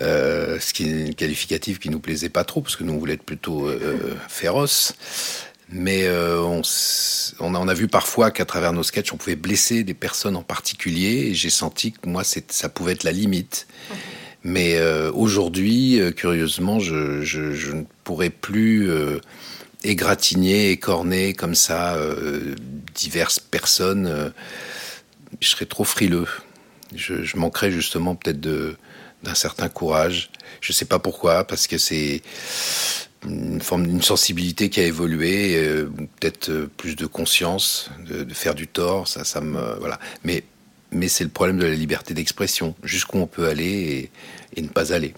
euh, 0.00 0.58
ce 0.58 0.74
qui 0.74 0.88
est 0.88 1.08
un 1.08 1.12
qualificatif 1.12 1.78
qui 1.78 1.88
nous 1.88 2.00
plaisait 2.00 2.28
pas 2.28 2.42
trop 2.42 2.60
parce 2.60 2.74
que 2.74 2.82
nous 2.82 2.92
on 2.92 2.98
voulait 2.98 3.14
être 3.14 3.22
plutôt 3.22 3.68
euh, 3.68 4.16
féroces. 4.28 4.94
Mais 5.74 6.06
on, 6.10 6.60
on, 7.40 7.54
a, 7.54 7.58
on, 7.58 7.66
a, 7.66 7.72
vu 7.72 7.88
parfois 7.88 8.30
qu'à 8.30 8.44
travers 8.44 8.74
nos 8.74 8.82
sketchs, 8.82 9.10
on 9.14 9.16
pouvait 9.16 9.36
blesser 9.36 9.84
des 9.84 9.94
personnes 9.94 10.36
en 10.36 10.42
particulier, 10.42 11.28
et 11.28 11.34
j'ai 11.34 11.48
senti 11.48 11.92
que 11.92 12.06
moi, 12.06 12.24
ça 12.24 12.68
pouvait 12.68 12.92
être 12.92 13.04
la 13.04 13.12
limite. 13.12 13.66
Mais 14.44 14.76
euh, 14.76 15.12
aujourd'hui, 15.12 16.00
euh, 16.00 16.10
curieusement, 16.10 16.80
je, 16.80 17.72
ne 17.72 17.84
pourrais 18.04 18.30
plus 18.30 18.90
euh, 18.90 19.20
égratigner, 19.84 20.70
écorner 20.70 21.32
comme 21.32 21.54
ça 21.54 21.94
euh, 21.94 22.56
diverses 22.94 23.38
personnes. 23.38 24.32
je 25.40 25.48
serais 25.48 25.66
trop 25.66 25.84
frileux. 25.84 26.26
Je, 26.94 27.22
je 27.22 27.36
manquerais 27.36 27.70
justement 27.70 28.16
peut-être 28.16 28.40
de, 28.40 28.76
d'un 29.22 29.34
certain 29.34 29.68
courage. 29.68 30.30
Je 30.60 30.72
ne 30.72 30.74
sais 30.74 30.84
pas 30.86 30.98
pourquoi, 30.98 31.44
parce 31.44 31.66
que 31.68 31.78
c'est 31.78 32.22
une 33.24 33.60
forme 33.60 33.86
d'une 33.86 34.02
sensibilité 34.02 34.68
qui 34.68 34.80
a 34.80 34.84
évolué, 34.84 35.56
peut-être 36.18 36.50
plus 36.76 36.96
de 36.96 37.06
conscience 37.06 37.88
de, 38.04 38.34
faire 38.34 38.56
du 38.56 38.66
tort, 38.66 39.06
ça, 39.06 39.22
ça 39.22 39.40
me 39.40 39.78
voilà. 39.78 40.00
Mais 40.24 40.42
mais 40.92 41.08
c'est 41.08 41.24
le 41.24 41.30
problème 41.30 41.58
de 41.58 41.66
la 41.66 41.74
liberté 41.74 42.14
d'expression, 42.14 42.74
jusqu'où 42.82 43.18
on 43.18 43.26
peut 43.26 43.48
aller 43.48 44.10
et, 44.56 44.62
ne 44.62 44.68
pas 44.68 44.92
aller. 44.92 45.14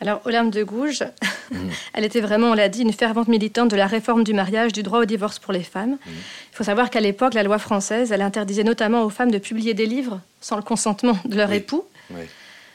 Alors, 0.00 0.20
Olympe 0.24 0.52
de 0.52 0.64
Gouges, 0.64 1.04
mmh. 1.52 1.56
elle 1.94 2.04
était 2.04 2.20
vraiment, 2.20 2.48
on 2.48 2.54
l'a 2.54 2.68
dit, 2.68 2.82
une 2.82 2.92
fervente 2.92 3.28
militante 3.28 3.70
de 3.70 3.76
la 3.76 3.86
réforme 3.86 4.24
du 4.24 4.34
mariage, 4.34 4.72
du 4.72 4.82
droit 4.82 5.00
au 5.00 5.04
divorce 5.04 5.38
pour 5.38 5.52
les 5.52 5.62
femmes. 5.62 5.92
Mmh. 5.92 6.10
Il 6.52 6.56
faut 6.56 6.64
savoir 6.64 6.90
qu'à 6.90 7.00
l'époque, 7.00 7.34
la 7.34 7.44
loi 7.44 7.58
française, 7.58 8.10
elle 8.10 8.22
interdisait 8.22 8.64
notamment 8.64 9.04
aux 9.04 9.10
femmes 9.10 9.30
de 9.30 9.38
publier 9.38 9.74
des 9.74 9.86
livres 9.86 10.20
sans 10.40 10.56
le 10.56 10.62
consentement 10.62 11.16
de 11.24 11.36
leur 11.36 11.52
époux. 11.52 11.84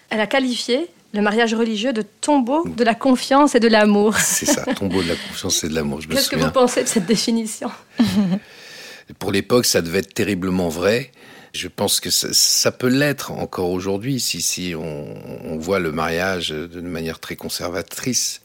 Elle 0.09 0.21
a 0.21 0.27
qualifié 0.27 0.87
le 1.13 1.21
mariage 1.21 1.53
religieux 1.53 1.93
de 1.93 2.01
tombeau 2.01 2.67
de 2.67 2.83
la 2.83 2.95
confiance 2.95 3.55
et 3.55 3.59
de 3.59 3.67
l'amour. 3.67 4.15
C'est 4.19 4.45
ça, 4.45 4.63
tombeau 4.73 5.03
de 5.03 5.09
la 5.09 5.15
confiance 5.15 5.63
et 5.63 5.69
de 5.69 5.75
l'amour. 5.75 5.99
Qu'est-ce 6.09 6.29
que 6.29 6.35
vous 6.37 6.51
pensez 6.51 6.83
de 6.83 6.87
cette 6.87 7.05
définition? 7.05 7.71
Pour 9.19 9.31
l'époque, 9.31 9.65
ça 9.65 9.81
devait 9.81 9.99
être 9.99 10.13
terriblement 10.13 10.69
vrai. 10.69 11.11
Je 11.53 11.67
pense 11.67 11.99
que 11.99 12.09
ça, 12.09 12.71
peut 12.71 12.87
l'être 12.87 13.31
encore 13.31 13.71
aujourd'hui 13.71 14.19
si, 14.19 14.41
si 14.41 14.73
on, 14.75 15.57
voit 15.57 15.79
le 15.79 15.91
mariage 15.91 16.51
d'une 16.51 16.87
manière 16.87 17.19
très 17.19 17.35
conservatrice 17.35 18.41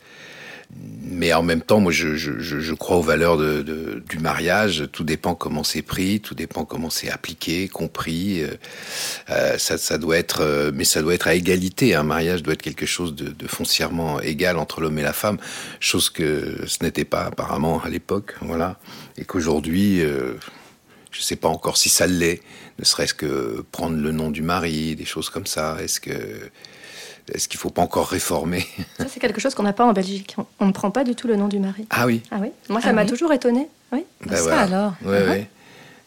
mais 1.04 1.32
en 1.34 1.42
même 1.42 1.60
temps, 1.60 1.80
moi, 1.80 1.92
je, 1.92 2.16
je, 2.16 2.40
je 2.40 2.74
crois 2.74 2.96
aux 2.96 3.02
valeurs 3.02 3.36
de, 3.36 3.60
de, 3.60 4.02
du 4.08 4.18
mariage. 4.18 4.88
Tout 4.90 5.04
dépend 5.04 5.34
comment 5.34 5.64
c'est 5.64 5.82
pris, 5.82 6.20
tout 6.20 6.34
dépend 6.34 6.64
comment 6.64 6.88
c'est 6.88 7.10
appliqué, 7.10 7.68
compris. 7.68 8.42
Euh, 8.42 8.48
euh 9.30 9.58
ça, 9.58 9.76
ça, 9.76 9.98
doit 9.98 10.16
être, 10.16 10.40
euh, 10.40 10.70
mais 10.74 10.84
ça 10.84 11.02
doit 11.02 11.14
être 11.14 11.28
à 11.28 11.34
égalité. 11.34 11.94
Un 11.94 12.04
mariage 12.04 12.42
doit 12.42 12.54
être 12.54 12.62
quelque 12.62 12.86
chose 12.86 13.14
de, 13.14 13.28
de 13.28 13.46
foncièrement 13.46 14.20
égal 14.20 14.56
entre 14.56 14.80
l'homme 14.80 14.98
et 14.98 15.02
la 15.02 15.12
femme, 15.12 15.36
chose 15.78 16.08
que 16.08 16.64
ce 16.66 16.82
n'était 16.82 17.04
pas 17.04 17.24
apparemment 17.24 17.82
à 17.82 17.90
l'époque, 17.90 18.34
voilà. 18.40 18.78
Et 19.18 19.24
qu'aujourd'hui, 19.26 20.00
euh, 20.00 20.34
je 21.12 21.18
ne 21.18 21.22
sais 21.22 21.36
pas 21.36 21.48
encore 21.48 21.76
si 21.76 21.88
ça 21.88 22.06
l'est. 22.06 22.40
Ne 22.78 22.84
serait-ce 22.84 23.14
que 23.14 23.64
prendre 23.70 23.96
le 23.96 24.12
nom 24.12 24.30
du 24.30 24.42
mari, 24.42 24.96
des 24.96 25.04
choses 25.04 25.30
comme 25.30 25.46
ça. 25.46 25.76
Est-ce 25.80 26.00
que 26.00 26.50
est-ce 27.32 27.48
qu'il 27.48 27.58
ne 27.58 27.60
faut 27.60 27.70
pas 27.70 27.82
encore 27.82 28.08
réformer? 28.08 28.66
Ça, 28.98 29.06
c'est 29.08 29.20
quelque 29.20 29.40
chose 29.40 29.54
qu'on 29.54 29.62
n'a 29.62 29.72
pas 29.72 29.84
en 29.84 29.92
Belgique. 29.92 30.34
On, 30.58 30.66
ne 30.66 30.72
prend 30.72 30.90
pas 30.90 31.04
du 31.04 31.14
tout 31.14 31.28
le 31.28 31.36
nom 31.36 31.46
du 31.46 31.60
mari. 31.60 31.86
Ah 31.90 32.04
oui 32.04 32.20
Ah 32.32 32.38
oui 32.40 32.48
Moi, 32.68 32.80
ça 32.80 32.88
ah 32.88 32.92
m'a 32.92 33.06
toujours 33.06 33.32
étonné. 33.32 33.68
Oui. 33.92 34.04
Ben 34.26 34.36
ça 34.36 34.62
alors 34.62 34.94
Oui, 35.04 35.14
uh-huh. 35.14 35.30
oui. 35.30 35.46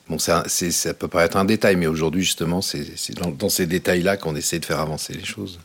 Bon, 0.09 0.19
ça, 0.19 0.43
ça 0.47 0.93
peut 0.93 1.07
paraître 1.07 1.37
un 1.37 1.45
détail, 1.45 1.77
mais 1.77 1.87
aujourd'hui, 1.87 2.21
justement, 2.23 2.61
c'est 2.61 2.85
dans, 3.15 3.49
ces 3.49 3.65
détails-là 3.65 4.17
qu'on 4.17 4.35
essaie 4.35 4.59
de 4.59 4.65
faire 4.65 4.79
avancer 4.79 5.13
les 5.13 5.23
choses. 5.23 5.59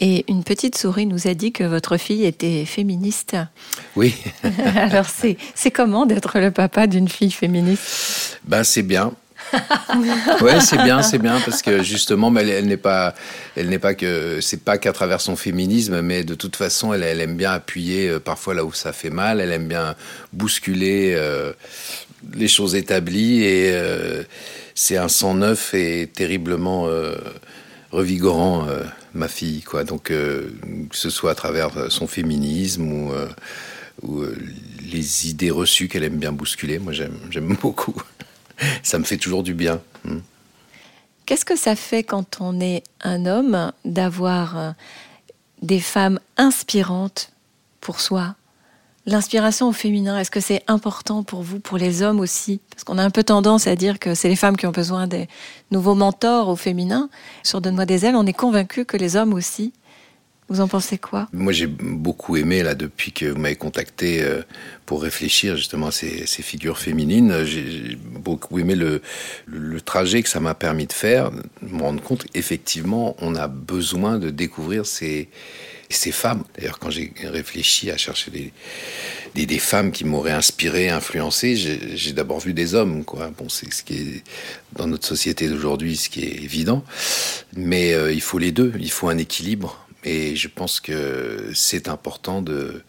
Et 0.00 0.24
une 0.28 0.44
petite 0.44 0.76
souris 0.78 1.06
nous 1.06 1.26
a 1.26 1.34
dit 1.34 1.52
que 1.52 1.64
votre 1.64 1.96
fille 1.96 2.24
était 2.24 2.64
féministe. 2.64 3.36
Oui. 3.96 4.14
Alors, 4.76 5.06
c'est 5.08 5.70
comment 5.70 6.06
d'être 6.06 6.38
le 6.38 6.50
papa 6.50 6.86
d'une 6.86 7.08
fille 7.08 7.32
féministe? 7.32 8.38
Ben, 8.44 8.62
c'est 8.62 8.82
bien. 8.82 9.12
ouais, 10.42 10.60
c'est 10.60 10.76
bien, 10.82 11.02
c'est 11.02 11.18
bien 11.18 11.40
parce 11.40 11.62
que 11.62 11.82
justement, 11.82 12.34
elle, 12.36 12.50
elle 12.50 12.66
n'est 12.66 12.76
pas, 12.76 13.14
elle 13.56 13.68
n'est 13.68 13.78
pas 13.78 13.94
que, 13.94 14.40
c'est 14.40 14.62
pas 14.62 14.78
qu'à 14.78 14.92
travers 14.92 15.20
son 15.20 15.36
féminisme, 15.36 16.00
mais 16.00 16.24
de 16.24 16.34
toute 16.34 16.56
façon, 16.56 16.92
elle, 16.92 17.02
elle, 17.02 17.20
aime 17.20 17.36
bien 17.36 17.52
appuyer 17.52 18.08
euh, 18.08 18.20
parfois 18.20 18.54
là 18.54 18.64
où 18.64 18.72
ça 18.72 18.92
fait 18.92 19.10
mal. 19.10 19.40
Elle 19.40 19.52
aime 19.52 19.68
bien 19.68 19.94
bousculer 20.32 21.14
euh, 21.16 21.52
les 22.34 22.48
choses 22.48 22.74
établies 22.74 23.42
et 23.42 23.70
euh, 23.72 24.22
c'est 24.74 24.96
un 24.96 25.08
sang 25.08 25.34
neuf 25.34 25.72
et 25.74 26.08
terriblement 26.08 26.88
revigorant, 27.90 28.66
ma 29.14 29.28
fille, 29.28 29.62
quoi. 29.62 29.84
Donc, 29.84 30.04
que 30.04 30.52
ce 30.92 31.10
soit 31.10 31.32
à 31.32 31.34
travers 31.34 31.90
son 31.90 32.06
féminisme 32.06 32.92
ou, 32.92 33.12
ou 34.02 34.24
les 34.90 35.28
idées 35.28 35.50
reçues 35.50 35.88
qu'elle 35.88 36.04
aime 36.04 36.18
bien 36.18 36.32
bousculer, 36.32 36.78
moi 36.78 36.92
j'aime 36.92 37.56
beaucoup 37.62 37.94
ça 38.82 38.98
me 38.98 39.04
fait 39.04 39.16
toujours 39.16 39.42
du 39.42 39.54
bien. 39.54 39.80
Hmm. 40.04 40.20
Qu'est-ce 41.26 41.44
que 41.44 41.56
ça 41.56 41.76
fait 41.76 42.02
quand 42.02 42.40
on 42.40 42.60
est 42.60 42.82
un 43.02 43.26
homme 43.26 43.72
d'avoir 43.84 44.58
euh, 44.58 44.70
des 45.62 45.80
femmes 45.80 46.20
inspirantes 46.36 47.32
pour 47.80 48.00
soi? 48.00 48.34
L'inspiration 49.08 49.68
au 49.68 49.72
féminin, 49.72 50.18
est-ce 50.18 50.30
que 50.30 50.38
c'est 50.38 50.62
important 50.66 51.22
pour 51.22 51.40
vous, 51.40 51.60
pour 51.60 51.78
les 51.78 52.02
hommes 52.02 52.20
aussi? 52.20 52.60
Parce 52.70 52.84
qu'on 52.84 52.98
a 52.98 53.02
un 53.02 53.08
peu 53.08 53.24
tendance 53.24 53.66
à 53.66 53.74
dire 53.74 53.98
que 53.98 54.14
c'est 54.14 54.28
les 54.28 54.36
femmes 54.36 54.58
qui 54.58 54.66
ont 54.66 54.70
besoin 54.70 55.06
des 55.06 55.28
nouveaux 55.70 55.94
mentors 55.94 56.50
au 56.50 56.56
féminin. 56.56 57.08
Sur 57.42 57.62
Donne-moi 57.62 57.86
des 57.86 58.04
ailes, 58.04 58.16
on 58.16 58.26
est 58.26 58.34
convaincu 58.34 58.84
que 58.84 58.98
les 58.98 59.16
hommes 59.16 59.32
aussi. 59.32 59.72
Vous 60.50 60.60
en 60.60 60.68
pensez 60.68 60.98
quoi? 60.98 61.26
Moi, 61.32 61.54
j'ai 61.54 61.66
beaucoup 61.66 62.36
aimé, 62.36 62.62
là, 62.62 62.74
depuis 62.74 63.12
que 63.12 63.24
vous 63.24 63.38
m'avez 63.38 63.56
contacté 63.56 64.22
euh, 64.22 64.42
pour 64.84 65.02
réfléchir 65.02 65.56
justement 65.56 65.86
à 65.86 65.90
ces, 65.90 66.26
figures 66.26 66.78
féminines, 66.78 67.44
j'ai 67.44 67.96
beaucoup 67.96 68.58
aimé 68.58 68.74
le, 68.74 69.00
trajet 69.86 70.22
que 70.22 70.28
ça 70.28 70.40
m'a 70.40 70.54
permis 70.54 70.86
de 70.86 70.92
faire, 70.92 71.30
de 71.30 71.42
me 71.62 71.80
rendre 71.80 72.02
compte, 72.02 72.26
effectivement, 72.34 73.16
on 73.22 73.36
a 73.36 73.48
besoin 73.48 74.18
de 74.18 74.28
découvrir 74.28 74.84
ces, 74.84 75.30
ces 75.94 76.12
femmes. 76.12 76.44
D'ailleurs, 76.56 76.78
quand 76.78 76.90
j'ai 76.90 77.12
réfléchi 77.24 77.90
à 77.90 77.96
chercher 77.96 78.30
des, 78.30 78.52
des, 79.34 79.46
des 79.46 79.58
femmes 79.58 79.92
qui 79.92 80.04
m'auraient 80.04 80.32
inspiré, 80.32 80.88
influencé, 80.90 81.56
j'ai 81.56 82.12
d'abord 82.12 82.40
vu 82.40 82.52
des 82.52 82.74
hommes. 82.74 83.04
Quoi. 83.04 83.30
Bon, 83.36 83.48
c'est 83.48 83.72
ce 83.72 83.82
qui 83.82 83.94
est 83.94 84.22
dans 84.76 84.86
notre 84.86 85.06
société 85.06 85.48
d'aujourd'hui, 85.48 85.96
ce 85.96 86.08
qui 86.08 86.24
est 86.24 86.42
évident. 86.42 86.84
Mais 87.56 87.94
euh, 87.94 88.12
il 88.12 88.20
faut 88.20 88.38
les 88.38 88.52
deux. 88.52 88.72
Il 88.78 88.90
faut 88.90 89.08
un 89.08 89.18
équilibre 89.18 89.86
et 90.04 90.36
je 90.36 90.48
pense 90.48 90.80
que 90.80 91.50
c'est 91.54 91.88
important 91.88 92.40
de, 92.42 92.82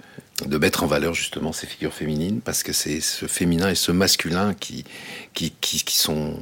de 0.46 0.58
mettre 0.58 0.84
en 0.84 0.88
valeur 0.88 1.14
justement 1.14 1.52
ces 1.52 1.68
figures 1.68 1.94
féminines 1.94 2.42
parce 2.42 2.64
que 2.64 2.74
c'est 2.74 3.02
ce 3.02 3.26
féminin 3.26 3.70
et 3.70 3.76
ce 3.76 3.92
masculin 3.92 4.54
qui, 4.54 4.86
qui, 5.34 5.52
qui, 5.52 5.96
sont 5.96 6.38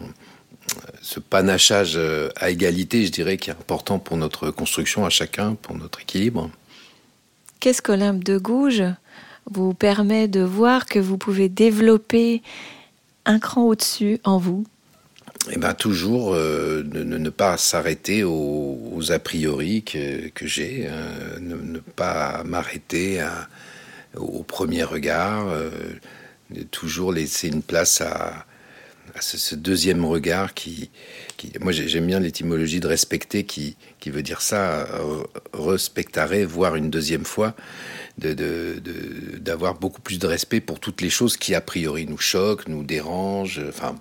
ce 1.01 1.19
panachage 1.19 1.99
à 2.35 2.49
égalité, 2.49 3.05
je 3.05 3.11
dirais, 3.11 3.37
qui 3.37 3.49
est 3.49 3.53
important 3.53 3.99
pour 3.99 4.17
notre 4.17 4.51
construction 4.51 5.05
à 5.05 5.09
chacun, 5.09 5.55
pour 5.55 5.75
notre 5.75 6.01
équilibre. 6.01 6.49
Qu'est-ce 7.59 7.81
qu'Olympe 7.81 8.23
de 8.23 8.37
Gouges 8.37 8.83
vous 9.49 9.73
permet 9.73 10.27
de 10.27 10.41
voir 10.41 10.85
que 10.85 10.99
vous 10.99 11.17
pouvez 11.17 11.49
développer 11.49 12.41
un 13.25 13.39
cran 13.39 13.63
au-dessus 13.63 14.19
en 14.23 14.37
vous? 14.37 14.65
Eh 15.51 15.57
ben, 15.57 15.73
toujours 15.73 16.33
euh, 16.33 16.83
ne, 16.83 17.29
pas 17.29 17.57
s'arrêter 17.57 18.23
aux, 18.23 19.01
a 19.09 19.19
priori 19.19 19.83
que, 19.83 20.27
que 20.29 20.45
j'ai, 20.45 20.87
euh, 20.89 21.39
ne, 21.39 21.79
pas 21.79 22.43
m'arrêter 22.43 23.25
au 24.15 24.43
premier 24.43 24.83
regard, 24.83 25.47
euh, 25.47 25.69
toujours 26.71 27.13
laisser 27.13 27.47
une 27.47 27.61
place 27.61 28.01
à, 28.01 28.45
ce, 29.21 29.55
deuxième 29.55 30.05
regard 30.05 30.53
qui, 30.53 30.89
moi 31.61 31.71
j'aime 31.71 32.07
bien 32.07 32.19
l'étymologie 32.19 32.79
de 32.79 32.87
respecter 32.87 33.43
qui, 33.43 33.75
veut 34.05 34.23
dire 34.23 34.41
ça, 34.41 34.87
respectare, 35.53 36.29
voir 36.47 36.75
une 36.75 36.89
deuxième 36.89 37.25
fois 37.25 37.55
d'avoir 38.17 39.75
beaucoup 39.75 40.01
plus 40.01 40.17
de 40.17 40.25
respect 40.25 40.61
pour 40.61 40.79
toutes 40.79 41.01
les 41.01 41.09
choses 41.09 41.37
qui 41.37 41.53
a 41.53 41.61
priori 41.61 42.05
nous 42.05 42.17
choquent, 42.17 42.67
nous 42.67 42.83
dérangent, 42.83 43.61
enfin 43.67 43.95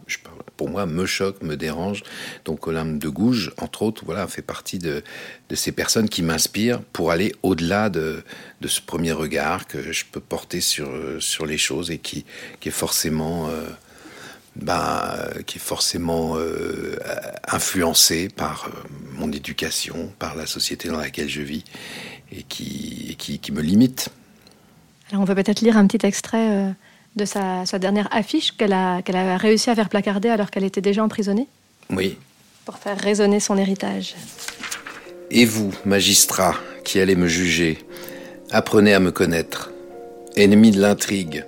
pour 0.57 0.71
moi 0.71 0.87
me 0.87 1.07
choquent, 1.07 1.43
me 1.43 1.57
dérangent. 1.57 2.03
Donc 2.45 2.67
Olympe 2.67 2.99
de 2.99 3.09
Gouges, 3.09 3.53
entre 3.59 3.83
autres, 3.83 4.05
voilà, 4.05 4.27
fait 4.27 4.43
partie 4.43 4.79
de, 4.79 5.03
ces 5.55 5.73
personnes 5.73 6.09
qui 6.09 6.23
m'inspirent 6.23 6.81
pour 6.93 7.11
aller 7.11 7.35
au-delà 7.43 7.91
de, 7.91 8.23
ce 8.65 8.81
premier 8.81 9.13
regard 9.13 9.67
que 9.67 9.93
je 9.93 10.05
peux 10.11 10.21
porter 10.21 10.61
sur, 10.61 10.89
les 11.47 11.59
choses 11.59 11.91
et 11.91 11.99
qui, 11.99 12.25
qui 12.61 12.69
est 12.69 12.73
forcément... 12.73 13.49
Euh, 13.49 13.67
ben, 14.61 15.13
qui 15.47 15.59
est 15.59 15.61
forcément 15.61 16.37
euh, 16.37 16.97
influencé 17.47 18.29
par 18.29 18.69
euh, 18.69 18.89
mon 19.13 19.31
éducation, 19.31 20.11
par 20.19 20.35
la 20.35 20.47
société 20.47 20.89
dans 20.89 20.97
laquelle 20.97 21.29
je 21.29 21.43
vis 21.43 21.65
et 22.33 22.43
qui, 22.43 23.17
qui, 23.19 23.39
qui 23.39 23.53
me 23.53 23.61
limite. 23.61 24.09
Alors 25.11 25.23
on 25.23 25.27
peut 25.27 25.35
peut-être 25.35 25.61
lire 25.61 25.77
un 25.77 25.87
petit 25.87 26.05
extrait 26.07 26.51
euh, 26.51 26.71
de 27.17 27.25
sa, 27.25 27.67
sa, 27.67 27.79
dernière 27.79 28.09
affiche 28.13 28.57
qu'elle 28.57 28.73
a, 28.73 29.03
qu'elle 29.03 29.17
a 29.17 29.37
réussi 29.37 29.69
à 29.71 29.75
faire 29.75 29.89
placarder 29.89 30.31
alors 30.31 30.51
qu'elle 30.51 30.65
était 30.65 30.81
déjà 30.81 31.05
emprisonnée 31.05 31.49
Oui. 31.91 32.17
Pour 32.65 32.79
faire 32.79 32.99
résonner 32.99 33.41
son 33.41 33.59
héritage. 33.59 34.17
Et 35.31 35.45
vous, 35.45 35.73
magistrat, 35.85 36.55
qui 36.83 36.99
allez 36.99 37.15
me 37.15 37.29
juger, 37.29 37.79
apprenez 38.51 38.95
à 38.95 39.01
me 39.01 39.13
connaître. 39.13 39.71
Ennemi 40.35 40.71
de 40.71 40.81
l'intrigue, 40.81 41.45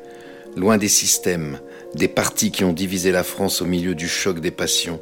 loin 0.57 0.79
des 0.79 0.89
systèmes, 0.89 1.59
des 1.95 2.09
partis 2.09 2.51
qui 2.51 2.65
ont 2.65 2.73
divisé 2.73 3.11
la 3.11 3.25
France 3.25 3.63
au 3.63 3.67
milieu 3.67 3.95
du 3.95 4.09
choc 4.09 4.41
des 4.41 4.51
passions, 4.51 5.01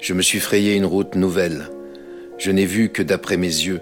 je 0.00 0.14
me 0.14 0.22
suis 0.22 0.40
frayé 0.40 0.74
une 0.74 0.84
route 0.84 1.14
nouvelle. 1.14 1.70
Je 2.38 2.50
n'ai 2.50 2.66
vu 2.66 2.90
que 2.90 3.02
d'après 3.02 3.36
mes 3.36 3.46
yeux, 3.46 3.80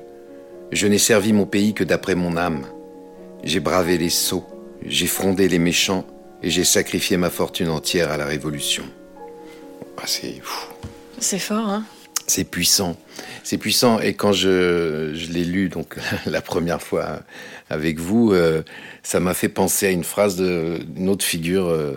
je 0.71 0.87
n'ai 0.87 0.99
servi 0.99 1.33
mon 1.33 1.47
pays 1.47 1.75
que 1.75 1.85
d'après 1.85 2.15
mon 2.15 2.37
âme. 2.37 2.67
J'ai 3.45 3.61
bravé 3.61 3.99
les 3.99 4.11
sots, 4.11 4.47
j'ai 4.87 5.07
frondé 5.07 5.49
les 5.49 5.59
méchants 5.59 6.07
et 6.43 6.51
j'ai 6.51 6.65
sacrifié 6.65 7.17
ma 7.17 7.31
fortune 7.31 7.69
entière 7.69 8.11
à 8.11 8.17
la 8.17 8.27
Révolution. 8.27 8.85
Ah, 9.99 10.05
c'est 10.07 10.35
C'est 11.19 11.39
fort, 11.39 11.69
hein 11.69 11.85
C'est 12.27 12.45
puissant. 12.45 12.97
C'est 13.45 13.59
puissant. 13.59 14.01
Et 14.01 14.15
quand 14.15 14.33
je, 14.33 15.13
je 15.15 15.33
l'ai 15.33 15.45
lu 15.45 15.69
donc 15.69 15.97
la 16.27 16.41
première 16.41 16.83
fois 16.83 17.21
avec 17.71 18.01
vous, 18.01 18.33
euh, 18.33 18.63
ça 19.03 19.21
m'a 19.21 19.35
fait 19.35 19.49
penser 19.49 19.87
à 19.87 19.91
une 19.91 20.05
phrase 20.05 20.37
d'une 20.37 21.09
autre 21.09 21.25
figure 21.25 21.69
euh, 21.69 21.97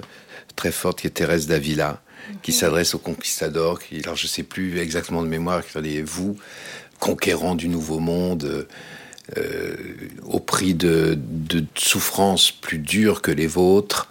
très 0.56 0.72
forte 0.72 1.02
qui 1.02 1.08
est 1.08 1.12
Thérèse 1.12 1.48
d'Avila, 1.48 2.02
qui 2.42 2.52
s'adresse 2.52 2.96
aux 2.96 3.00
conquistadors. 3.00 3.80
Qui, 3.82 4.02
alors 4.04 4.16
je 4.16 4.28
sais 4.28 4.44
plus 4.44 4.80
exactement 4.80 5.22
de 5.22 5.28
mémoire, 5.28 5.66
qui 5.66 5.82
dit 5.82 6.02
vous, 6.02 6.38
conquérants 7.00 7.56
du 7.56 7.68
nouveau 7.68 8.00
monde. 8.00 8.68
Euh, 9.38 9.76
au 10.22 10.40
prix 10.40 10.76
de, 10.76 11.18
de, 11.18 11.66
souffrances 11.74 12.52
plus 12.52 12.78
dures 12.78 13.24
que 13.24 13.32
les 13.32 13.48
vôtres, 13.48 14.08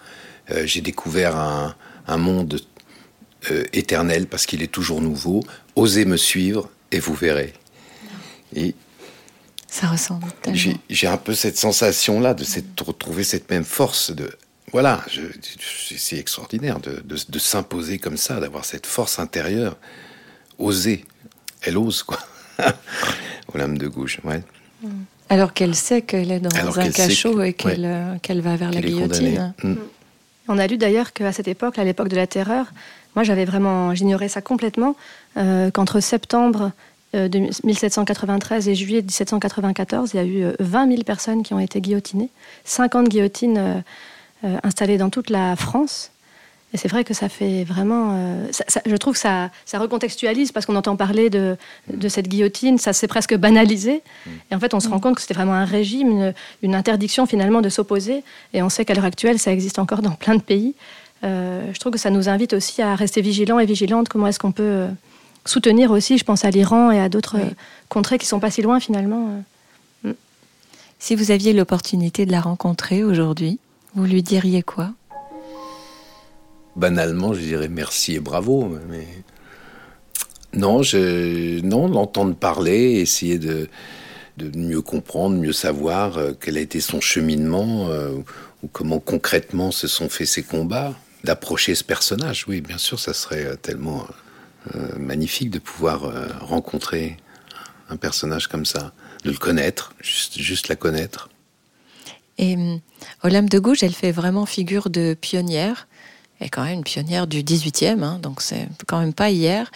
j'ai 0.65 0.81
découvert 0.81 1.37
un, 1.37 1.73
un 2.05 2.17
monde 2.17 2.59
éternel 3.71 4.27
parce 4.27 4.45
qu'il 4.45 4.61
est 4.61 4.71
toujours 4.71 4.99
nouveau. 4.99 5.41
Osez 5.77 6.03
me 6.03 6.17
suivre 6.17 6.69
et 6.91 6.99
vous 6.99 7.13
verrez. 7.13 7.53
Et 8.55 8.75
ça 9.75 9.87
ressemble. 9.87 10.25
J'ai 10.89 11.07
un 11.07 11.17
peu 11.17 11.35
cette 11.35 11.57
sensation-là 11.57 12.33
de, 12.33 12.45
cette, 12.45 12.79
retrouver 12.79 13.25
cette 13.25 13.49
même 13.49 13.65
force 13.65 14.11
de. 14.11 14.31
Voilà, 14.75 14.99
c'est 15.95 16.17
extraordinaire 16.17 16.81
de, 16.81 17.01
de, 17.05 17.39
s'imposer 17.39 17.97
comme 17.97 18.17
ça, 18.17 18.41
d'avoir 18.41 18.65
cette 18.65 18.85
force 18.85 19.19
intérieure. 19.19 19.77
Oser. 20.59 21.05
Elle 21.61 21.77
ose, 21.77 22.03
quoi. 22.03 22.19
Olympe 23.53 23.77
de 23.77 23.87
gauche, 23.87 24.19
ouais. 24.25 24.43
Mm. 24.81 24.89
Alors 25.29 25.53
qu'elle 25.53 25.75
sait 25.75 26.01
qu'elle 26.01 26.29
est 26.29 26.41
dans 26.41 26.53
un 26.77 26.89
cachot 26.89 27.41
et 27.41 27.55
euh, 27.65 28.17
qu'elle 28.21 28.41
va 28.41 28.57
vers 28.57 28.69
la 28.69 28.81
guillotine. 28.81 29.53
Mm. 29.63 29.75
On 30.49 30.57
a 30.57 30.67
lu 30.67 30.75
d'ailleurs 30.75 31.13
qu'à 31.13 31.31
cette 31.31 31.47
époque, 31.47 31.79
à 31.79 31.85
l'époque 31.85 32.09
de 32.09 32.17
la 32.17 32.27
terreur, 32.27 32.65
moi 33.15 33.23
j'avais 33.23 33.45
vraiment, 33.45 33.95
j'ignorais 33.95 34.27
ça 34.27 34.41
complètement, 34.41 34.97
euh, 35.37 35.71
qu'entre 35.71 36.01
septembre 36.01 36.73
euh, 37.15 37.29
de 37.29 37.39
1793 37.63 38.67
et 38.67 38.75
juillet 38.75 39.01
1794, 39.01 40.11
il 40.13 40.17
y 40.17 40.19
a 40.19 40.25
eu 40.25 40.53
20 40.59 40.87
euh, 40.87 40.89
000 40.89 41.03
personnes 41.03 41.43
qui 41.43 41.53
ont 41.53 41.61
été 41.61 41.79
guillotinées, 41.79 42.29
50 42.65 43.07
guillotines 43.07 43.83
euh, 44.43 44.57
installées 44.63 44.97
dans 44.97 45.09
toute 45.09 45.29
la 45.29 45.55
France. 45.55 46.11
Et 46.73 46.77
c'est 46.77 46.87
vrai 46.89 47.03
que 47.05 47.13
ça 47.13 47.29
fait 47.29 47.63
vraiment. 47.63 48.19
je 48.85 48.95
trouve 48.97 49.13
que 49.13 49.19
ça, 49.19 49.49
ça 49.65 49.79
recontextualise 49.79 50.51
parce 50.51 50.65
qu'on 50.65 50.75
entend 50.75 50.97
parler 50.97 51.29
de, 51.29 51.55
de, 51.93 52.09
cette 52.09 52.27
guillotine, 52.27 52.77
ça 52.79 52.91
s'est 52.91 53.07
presque 53.07 53.33
banalisé. 53.33 54.01
Et 54.51 54.55
en 54.55 54.59
fait, 54.59 54.73
on 54.73 54.81
se 54.81 54.89
rend 54.89 54.99
compte 54.99 55.15
que 55.15 55.21
c'était 55.21 55.35
vraiment 55.35 55.53
un 55.53 55.63
régime, 55.63 56.33
une, 56.63 56.75
interdiction 56.75 57.25
finalement 57.27 57.61
de 57.61 57.69
s'opposer. 57.69 58.25
Et 58.53 58.61
on 58.61 58.67
sait 58.67 58.83
qu'à 58.83 58.93
l'heure 58.93 59.05
actuelle, 59.05 59.39
ça 59.39 59.53
existe 59.53 59.79
encore 59.79 60.01
dans 60.01 60.11
plein 60.11 60.35
de 60.35 60.41
pays. 60.41 60.75
je 61.23 61.79
trouve 61.79 61.93
que 61.93 61.99
ça 61.99 62.09
nous 62.09 62.27
invite 62.27 62.51
aussi 62.51 62.81
à 62.81 62.93
rester 62.95 63.21
vigilants 63.21 63.59
et 63.59 63.65
vigilantes. 63.65 64.09
Comment 64.09 64.27
est-ce 64.27 64.39
qu'on 64.39 64.51
peut 64.51 64.87
soutenir 65.45 65.91
aussi, 65.91 66.17
je 66.17 66.23
pense 66.23 66.43
à 66.43 66.49
l'Iran 66.49 66.91
et 66.91 66.99
à 66.99 67.09
d'autres 67.09 67.37
euh, 67.37 67.49
contrées 67.87 68.17
qui 68.17 68.25
sont 68.25 68.39
pas 68.39 68.51
si 68.51 68.61
loin 68.61 68.79
finalement. 68.79 69.29
Euh. 70.03 70.09
Mm. 70.09 70.15
Si 70.99 71.15
vous 71.15 71.31
aviez 71.31 71.53
l'opportunité 71.53 72.25
de 72.25 72.31
la 72.31 72.41
rencontrer 72.41 73.03
aujourd'hui, 73.03 73.59
vous 73.95 74.05
lui 74.05 74.23
diriez 74.23 74.63
quoi? 74.63 74.91
Banalement, 76.75 77.33
je 77.33 77.39
dirais 77.39 77.69
merci 77.69 78.15
et 78.15 78.19
bravo. 78.19 78.77
Mais 78.89 79.07
non, 80.53 80.83
je... 80.83 81.61
non, 81.61 81.87
l'entendre 81.87 82.35
parler, 82.35 82.99
essayer 82.99 83.39
de, 83.39 83.69
mieux 84.55 84.81
comprendre, 84.81 85.37
mieux 85.37 85.53
savoir 85.53 86.17
euh, 86.17 86.33
quel 86.39 86.57
a 86.57 86.59
été 86.59 86.81
son 86.81 86.99
cheminement 86.99 87.89
ou 88.63 88.67
comment 88.67 88.99
concrètement 88.99 89.71
se 89.71 89.87
sont 89.87 90.09
faits 90.09 90.27
ses 90.27 90.43
combats, 90.43 90.93
d'approcher 91.23 91.75
ce 91.75 91.83
personnage. 91.83 92.45
Oui, 92.47 92.61
bien 92.61 92.77
sûr, 92.77 92.99
ça 92.99 93.13
serait 93.13 93.57
tellement 93.57 94.05
euh, 94.73 94.97
magnifique 94.97 95.51
de 95.51 95.59
pouvoir 95.59 96.05
euh, 96.05 96.27
rencontrer 96.39 97.17
un 97.89 97.97
personnage 97.97 98.47
comme 98.47 98.65
ça, 98.65 98.93
de 99.23 99.29
le 99.29 99.37
connaître, 99.37 99.93
juste, 100.01 100.39
juste 100.39 100.69
la 100.69 100.75
connaître. 100.75 101.29
Et 102.37 102.57
Olympe 103.23 103.49
de 103.49 103.59
Gouges, 103.59 103.83
elle 103.83 103.93
fait 103.93 104.11
vraiment 104.11 104.45
figure 104.45 104.89
de 104.89 105.15
pionnière, 105.19 105.87
et 106.41 106.49
quand 106.49 106.63
même 106.63 106.79
une 106.79 106.83
pionnière 106.83 107.27
du 107.27 107.43
18e, 107.43 108.03
hein, 108.03 108.19
donc 108.21 108.41
c'est 108.41 108.67
quand 108.87 108.99
même 108.99 109.13
pas 109.13 109.29
hier. 109.29 109.71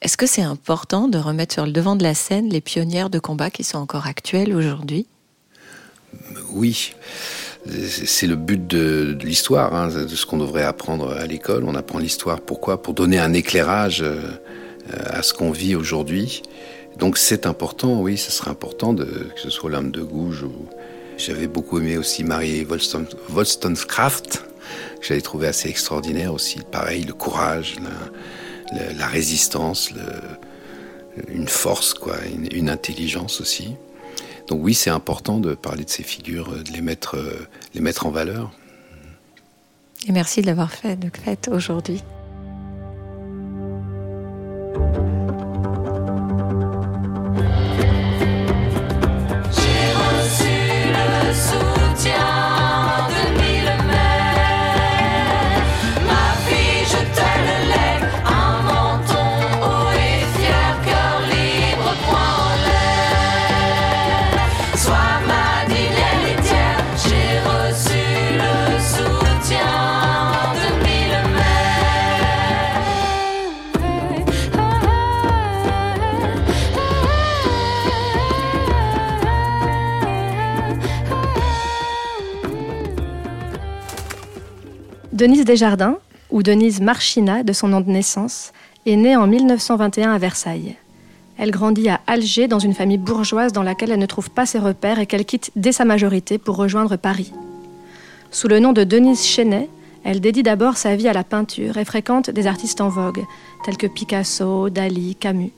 Est-ce 0.00 0.16
que 0.16 0.26
c'est 0.26 0.42
important 0.42 1.08
de 1.08 1.18
remettre 1.18 1.54
sur 1.54 1.66
le 1.66 1.72
devant 1.72 1.96
de 1.96 2.02
la 2.02 2.14
scène 2.14 2.48
les 2.48 2.60
pionnières 2.60 3.10
de 3.10 3.18
combat 3.18 3.50
qui 3.50 3.64
sont 3.64 3.78
encore 3.78 4.06
actuelles 4.06 4.54
aujourd'hui? 4.54 5.06
Oui 6.52 6.92
c'est 7.66 8.26
le 8.26 8.36
but 8.36 8.66
de, 8.66 9.16
l'histoire, 9.22 9.74
hein, 9.74 9.88
de 9.88 10.08
ce 10.08 10.26
qu'on 10.26 10.38
devrait 10.38 10.64
apprendre 10.64 11.12
à 11.12 11.26
l'école. 11.26 11.64
On 11.64 11.74
apprend 11.74 11.98
l'histoire 11.98 12.40
pourquoi? 12.40 12.82
Pour 12.82 12.94
donner 12.94 13.18
un 13.18 13.32
éclairage 13.32 14.02
euh, 14.02 14.20
à 15.04 15.22
ce 15.22 15.32
qu'on 15.32 15.50
vit 15.50 15.76
aujourd'hui. 15.76 16.42
Donc 16.98 17.16
c'est 17.16 17.46
important, 17.46 18.00
oui, 18.00 18.18
ce 18.18 18.30
serait 18.30 18.50
important 18.50 18.94
que 18.94 19.04
ce 19.36 19.48
soit 19.48 19.70
l'âme 19.70 19.90
de 19.90 20.02
Gouges 20.02 20.42
ou 20.42 20.68
j'avais 21.16 21.46
beaucoup 21.46 21.78
aimé 21.78 21.96
aussi 21.98 22.24
Marie 22.24 22.66
Wollstonecraft, 23.30 24.44
que 25.00 25.06
j'avais 25.06 25.20
trouvé 25.20 25.46
assez 25.48 25.68
extraordinaire 25.68 26.32
aussi. 26.32 26.60
Pareil, 26.70 27.04
le 27.04 27.14
courage, 27.14 27.76
la, 28.96 29.06
résistance, 29.06 29.90
une 31.28 31.48
force, 31.48 31.94
quoi, 31.94 32.16
une 32.52 32.70
intelligence 32.70 33.40
aussi. 33.40 33.76
Donc 34.48 34.60
oui, 34.62 34.74
c'est 34.74 34.90
important 34.90 35.38
de 35.38 35.54
parler 35.54 35.84
de 35.84 35.90
ces 35.90 36.02
figures, 36.02 36.50
de 36.62 36.72
les 36.72 36.80
mettre, 36.80 37.16
euh, 37.16 37.48
les 37.74 37.80
mettre 37.80 38.06
en 38.06 38.10
valeur. 38.10 38.50
Et 40.06 40.12
merci 40.12 40.42
de 40.42 40.46
l'avoir 40.46 40.72
fait, 40.72 40.96
de 40.96 41.10
fait 41.16 41.48
aujourd'hui. 41.48 42.02
Denise 85.22 85.44
Desjardins, 85.44 85.98
ou 86.32 86.42
Denise 86.42 86.80
Marchina 86.80 87.44
de 87.44 87.52
son 87.52 87.68
nom 87.68 87.80
de 87.80 87.88
naissance, 87.88 88.52
est 88.86 88.96
née 88.96 89.14
en 89.14 89.28
1921 89.28 90.10
à 90.10 90.18
Versailles. 90.18 90.74
Elle 91.38 91.52
grandit 91.52 91.88
à 91.88 92.00
Alger 92.08 92.48
dans 92.48 92.58
une 92.58 92.74
famille 92.74 92.98
bourgeoise 92.98 93.52
dans 93.52 93.62
laquelle 93.62 93.92
elle 93.92 94.00
ne 94.00 94.06
trouve 94.06 94.30
pas 94.30 94.46
ses 94.46 94.58
repères 94.58 94.98
et 94.98 95.06
qu'elle 95.06 95.24
quitte 95.24 95.52
dès 95.54 95.70
sa 95.70 95.84
majorité 95.84 96.38
pour 96.38 96.56
rejoindre 96.56 96.96
Paris. 96.96 97.32
Sous 98.32 98.48
le 98.48 98.58
nom 98.58 98.72
de 98.72 98.82
Denise 98.82 99.24
Chenet, 99.24 99.68
elle 100.02 100.20
dédie 100.20 100.42
d'abord 100.42 100.76
sa 100.76 100.96
vie 100.96 101.06
à 101.06 101.12
la 101.12 101.22
peinture 101.22 101.76
et 101.76 101.84
fréquente 101.84 102.28
des 102.28 102.48
artistes 102.48 102.80
en 102.80 102.88
vogue, 102.88 103.22
tels 103.64 103.76
que 103.76 103.86
Picasso, 103.86 104.70
Dali, 104.70 105.14
Camus. 105.14 105.52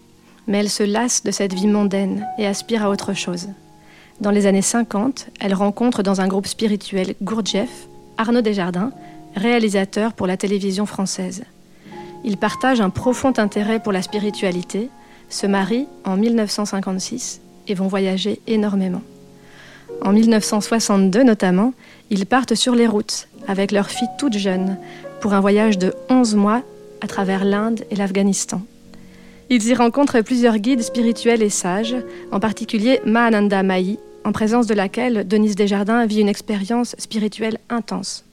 Mais 0.47 0.59
elle 0.59 0.69
se 0.69 0.83
lasse 0.83 1.23
de 1.23 1.31
cette 1.31 1.55
vie 1.55 1.69
mondaine 1.69 2.27
et 2.37 2.47
aspire 2.47 2.85
à 2.85 2.91
autre 2.91 3.15
chose. 3.15 3.49
Dans 4.21 4.31
les 4.31 4.45
années 4.45 4.61
50, 4.61 5.29
elle 5.41 5.55
rencontre 5.55 6.03
dans 6.03 6.21
un 6.21 6.29
groupe 6.29 6.49
spirituel 6.49 7.15
Gurdjieff, 7.23 7.89
Arnaud 8.19 8.43
Desjardins, 8.43 8.93
réalisateur 9.37 10.13
pour 10.13 10.27
la 10.27 10.37
télévision 10.37 10.87
française. 10.87 11.45
Ils 12.25 12.37
partagent 12.37 12.81
un 12.81 12.91
profond 12.91 13.33
intérêt 13.37 13.81
pour 13.81 13.93
la 13.93 14.03
spiritualité, 14.03 14.89
se 15.29 15.47
marient 15.47 15.87
en 16.05 16.17
1956 16.17 17.41
et 17.69 17.75
vont 17.75 17.89
voyager 17.89 18.41
énormément. 18.47 19.03
En 20.03 20.13
1962 20.13 21.23
notamment, 21.23 21.73
ils 22.11 22.27
partent 22.27 22.55
sur 22.55 22.75
les 22.75 22.87
routes 22.87 23.29
avec 23.47 23.73
leur 23.73 23.91
fille 23.91 24.09
toute 24.19 24.37
jeune 24.37 24.79
pour 25.21 25.35
un 25.35 25.41
voyage 25.41 25.79
de 25.79 25.95
11 26.09 26.35
mois 26.35 26.63
à 27.01 27.07
travers 27.07 27.45
l'Inde 27.45 27.85
et 27.91 27.97
l'Afghanistan. 27.97 28.63
Ils 29.51 29.67
y 29.67 29.75
rencontrent 29.75 30.23
plusieurs 30.23 30.59
guides 30.59 30.83
spirituels 30.83 31.43
et 31.43 31.51
sages, 31.51 31.97
en 32.33 32.41
particulier 32.41 33.01
Mahananda 33.05 33.63
Mahi, 33.63 33.99
en 34.25 34.33
présence 34.33 34.67
de 34.67 34.75
laquelle 34.75 35.29
Denise 35.29 35.55
Desjardins 35.55 36.07
vit 36.07 36.21
une 36.21 36.29
expérience 36.31 36.97
spirituelle 36.99 37.59
intense. 37.69 38.25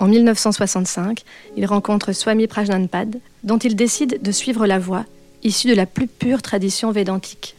En 0.00 0.06
1965, 0.06 1.22
il 1.56 1.66
rencontre 1.66 2.12
Swami 2.12 2.46
Prajnanpad, 2.46 3.18
dont 3.42 3.58
il 3.58 3.74
décide 3.74 4.22
de 4.22 4.32
suivre 4.32 4.66
la 4.66 4.78
voie, 4.78 5.04
issue 5.42 5.68
de 5.68 5.74
la 5.74 5.86
plus 5.86 6.06
pure 6.06 6.40
tradition 6.42 6.92
védantique. 6.92 7.56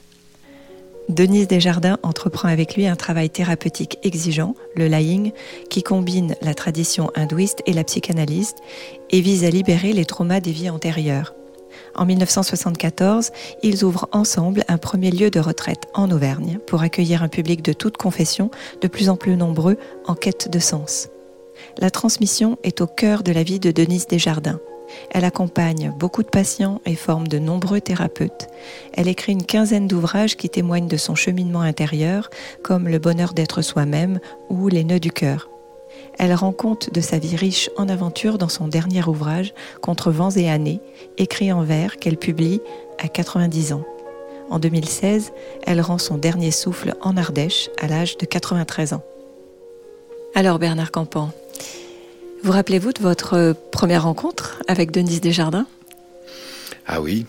Denise 1.09 1.47
Desjardins 1.47 1.97
entreprend 2.03 2.49
avec 2.49 2.75
lui 2.75 2.85
un 2.85 2.95
travail 2.95 3.29
thérapeutique 3.31 3.97
exigeant, 4.03 4.55
le 4.75 4.87
lying, 4.87 5.31
qui 5.69 5.81
combine 5.81 6.35
la 6.41 6.53
tradition 6.53 7.11
hindouiste 7.15 7.61
et 7.65 7.73
la 7.73 7.83
psychanalyse 7.83 8.53
et 9.09 9.19
vise 9.19 9.43
à 9.43 9.49
libérer 9.49 9.91
les 9.91 10.05
traumas 10.05 10.39
des 10.39 10.51
vies 10.51 10.69
antérieures. 10.69 11.33
En 11.95 12.05
1974, 12.05 13.31
ils 13.63 13.83
ouvrent 13.83 14.07
ensemble 14.11 14.63
un 14.67 14.77
premier 14.77 15.09
lieu 15.11 15.31
de 15.31 15.39
retraite 15.39 15.87
en 15.93 16.11
Auvergne 16.11 16.59
pour 16.67 16.83
accueillir 16.83 17.23
un 17.23 17.27
public 17.27 17.63
de 17.63 17.73
toute 17.73 17.97
confession, 17.97 18.51
de 18.81 18.87
plus 18.87 19.09
en 19.09 19.17
plus 19.17 19.35
nombreux, 19.35 19.77
en 20.05 20.13
quête 20.13 20.49
de 20.51 20.59
sens. 20.59 21.09
La 21.81 21.89
transmission 21.89 22.57
est 22.63 22.81
au 22.81 22.87
cœur 22.87 23.23
de 23.23 23.31
la 23.31 23.41
vie 23.41 23.61
de 23.61 23.71
Denise 23.71 24.05
Desjardins. 24.05 24.59
Elle 25.11 25.23
accompagne 25.23 25.93
beaucoup 25.97 26.23
de 26.23 26.27
patients 26.27 26.81
et 26.85 26.95
forme 26.95 27.29
de 27.29 27.39
nombreux 27.39 27.79
thérapeutes. 27.79 28.47
Elle 28.93 29.07
écrit 29.07 29.31
une 29.31 29.45
quinzaine 29.45 29.87
d'ouvrages 29.87 30.35
qui 30.35 30.49
témoignent 30.49 30.89
de 30.89 30.97
son 30.97 31.15
cheminement 31.15 31.61
intérieur, 31.61 32.29
comme 32.63 32.89
Le 32.89 32.99
bonheur 32.99 33.33
d'être 33.33 33.61
soi-même 33.61 34.19
ou 34.49 34.67
Les 34.67 34.83
nœuds 34.83 34.99
du 34.99 35.11
cœur. 35.11 35.49
Elle 36.17 36.33
rend 36.33 36.51
compte 36.51 36.93
de 36.93 36.99
sa 36.99 37.17
vie 37.17 37.37
riche 37.37 37.69
en 37.77 37.87
aventures 37.87 38.37
dans 38.37 38.49
son 38.49 38.67
dernier 38.67 39.05
ouvrage, 39.05 39.53
Contre 39.81 40.11
vents 40.11 40.31
et 40.31 40.49
années, 40.49 40.81
écrit 41.17 41.53
en 41.53 41.63
vers 41.63 41.95
qu'elle 41.95 42.17
publie 42.17 42.59
à 43.01 43.07
90 43.07 43.71
ans. 43.71 43.85
En 44.49 44.59
2016, 44.59 45.31
elle 45.65 45.79
rend 45.79 45.97
son 45.97 46.17
dernier 46.17 46.51
souffle 46.51 46.95
en 46.99 47.15
Ardèche 47.15 47.69
à 47.81 47.87
l'âge 47.87 48.17
de 48.17 48.25
93 48.25 48.91
ans. 48.91 49.03
Alors 50.35 50.59
Bernard 50.59 50.91
Campan, 50.91 51.31
vous 52.43 52.51
rappelez-vous 52.51 52.93
de 52.93 53.01
votre 53.01 53.53
première 53.71 54.03
rencontre 54.03 54.61
avec 54.67 54.91
Denise 54.91 55.21
Desjardins? 55.21 55.67
Ah 56.87 57.01
oui. 57.01 57.25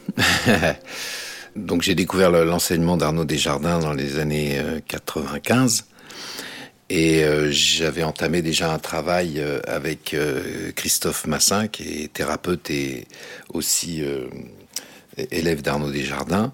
Donc 1.57 1.83
j'ai 1.83 1.95
découvert 1.95 2.31
l'enseignement 2.31 2.97
d'Arnaud 2.97 3.25
Desjardins 3.25 3.79
dans 3.81 3.93
les 3.93 4.19
années 4.19 4.61
95. 4.89 5.81
Euh, 5.81 5.85
et 6.93 7.23
euh, 7.23 7.51
j'avais 7.51 8.03
entamé 8.03 8.43
déjà 8.43 8.73
un 8.73 8.79
travail 8.79 9.35
euh, 9.39 9.61
avec 9.67 10.17
Christophe 10.77 11.27
Massin, 11.27 11.69
qui 11.69 12.05
est 12.05 12.13
thérapeute 12.13 12.71
et 12.71 13.07
aussi 13.53 14.03
élève 15.31 15.63
d'Arnaud 15.63 15.91
Desjardins. 15.91 16.53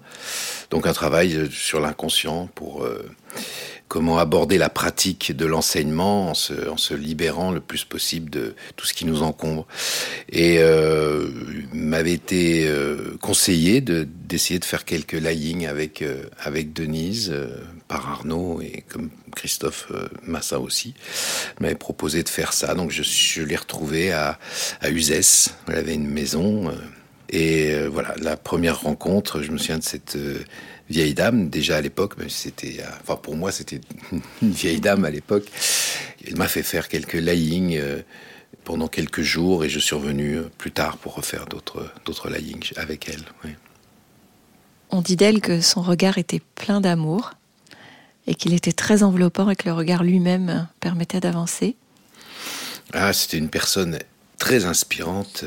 Donc 0.69 0.87
un 0.87 0.93
travail 0.93 1.49
sur 1.51 1.79
l'inconscient 1.79 2.49
pour 2.55 2.87
comment 3.87 4.17
aborder 4.17 4.57
la 4.57 4.69
pratique 4.69 5.35
de 5.35 5.45
l'enseignement 5.45 6.29
en 6.29 6.33
se, 6.33 6.93
libérant 6.93 7.51
le 7.51 7.61
plus 7.61 7.85
possible 7.85 8.29
de 8.29 8.55
tout 8.75 8.85
ce 8.85 8.93
qui 8.93 9.05
nous 9.05 9.23
encombre. 9.23 9.65
Et 10.29 10.57
euh, 10.59 11.29
m'avait 11.73 12.13
été 12.13 12.67
euh, 12.67 13.17
conseillé 13.21 13.81
de 13.81 14.07
d'essayer 14.27 14.59
de 14.59 14.65
faire 14.65 14.83
quelques 14.83 15.13
lying 15.13 15.65
avec 15.65 16.01
euh, 16.01 16.23
avec 16.39 16.73
Denise 16.73 17.31
euh, 17.31 17.47
par 17.87 18.09
Arnaud 18.09 18.61
et 18.61 18.83
comme 18.89 19.09
Christophe 19.35 19.91
Massa 20.23 20.59
aussi 20.59 20.93
m'avait 21.61 21.75
proposé 21.75 22.23
de 22.23 22.29
faire 22.29 22.51
ça. 22.51 22.73
Donc 22.75 22.91
je, 22.91 23.03
je 23.03 23.41
l'ai 23.41 23.55
retrouvé 23.55 24.11
à 24.11 24.37
à 24.81 24.89
Uzès. 24.89 25.49
Elle 25.67 25.75
avait 25.75 25.93
une 25.93 26.09
maison. 26.09 26.71
et 27.29 27.73
voilà, 27.87 28.15
la 28.21 28.37
première 28.37 28.81
rencontre, 28.81 29.41
je 29.41 29.51
me 29.51 29.57
souviens 29.57 29.77
de 29.77 29.83
cette 29.83 30.17
vieille 30.89 31.13
dame, 31.13 31.49
déjà 31.49 31.77
à 31.77 31.81
l'époque, 31.81 32.13
c'était, 32.29 32.77
euh, 32.79 32.89
enfin 33.01 33.15
pour 33.17 33.35
moi 33.35 33.51
c'était 33.51 33.81
une 34.41 34.51
vieille 34.51 34.79
dame 34.79 35.05
à 35.05 35.09
l'époque. 35.09 35.45
Elle 36.25 36.37
m'a 36.37 36.47
fait 36.47 36.63
faire 36.63 36.87
quelques 36.87 37.13
layings 37.13 37.77
euh, 37.77 38.01
pendant 38.63 38.87
quelques 38.87 39.21
jours 39.21 39.63
et 39.63 39.69
je 39.69 39.79
suis 39.79 39.95
revenu 39.95 40.35
euh, 40.35 40.49
plus 40.57 40.71
tard 40.71 40.97
pour 40.97 41.15
refaire 41.15 41.45
d'autres, 41.45 41.91
d'autres 42.05 42.29
layings 42.29 42.71
avec 42.75 43.09
elle. 43.09 43.23
On 44.89 45.01
dit 45.01 45.15
d'elle 45.15 45.41
que 45.41 45.61
son 45.61 45.81
regard 45.81 46.17
était 46.17 46.41
plein 46.55 46.79
d'amour 46.79 47.33
et 48.25 48.35
qu'il 48.35 48.53
était 48.53 48.71
très 48.71 49.03
enveloppant 49.03 49.49
et 49.49 49.55
que 49.55 49.67
le 49.67 49.73
regard 49.73 50.03
lui-même 50.03 50.67
permettait 50.79 51.19
d'avancer. 51.19 51.75
Ah, 52.93 53.11
c'était 53.11 53.37
une 53.37 53.49
personne 53.49 53.99
très 54.37 54.65
inspirante. 54.65 55.43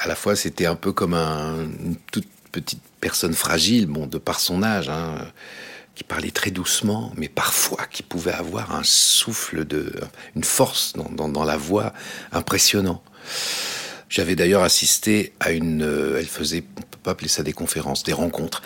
À 0.00 0.08
la 0.08 0.16
fois, 0.16 0.34
c'était 0.34 0.66
un 0.66 0.74
peu 0.74 0.92
comme 0.92 1.14
un, 1.14 1.62
une 1.62 1.96
toute 2.10 2.26
petite 2.54 2.82
personne 3.00 3.34
fragile, 3.34 3.86
bon, 3.86 4.06
de 4.06 4.18
par 4.18 4.38
son 4.38 4.62
âge, 4.62 4.88
hein, 4.88 5.16
qui 5.96 6.04
parlait 6.04 6.30
très 6.30 6.52
doucement, 6.52 7.12
mais 7.16 7.28
parfois 7.28 7.86
qui 7.90 8.04
pouvait 8.04 8.32
avoir 8.32 8.74
un 8.76 8.84
souffle 8.84 9.64
de, 9.64 9.92
une 10.36 10.44
force 10.44 10.92
dans, 10.94 11.44
la 11.44 11.56
voix 11.56 11.92
impressionnant. 12.30 13.02
J'avais 14.08 14.36
d'ailleurs 14.36 14.62
assisté 14.62 15.32
à 15.40 15.50
une, 15.50 15.82
euh, 15.82 16.18
elle 16.18 16.26
faisait, 16.26 16.62
on 16.76 16.82
peut 16.82 16.98
pas 17.02 17.10
appeler 17.12 17.28
ça 17.28 17.42
des 17.42 17.52
conférences, 17.52 18.04
des 18.04 18.12
rencontres, 18.12 18.62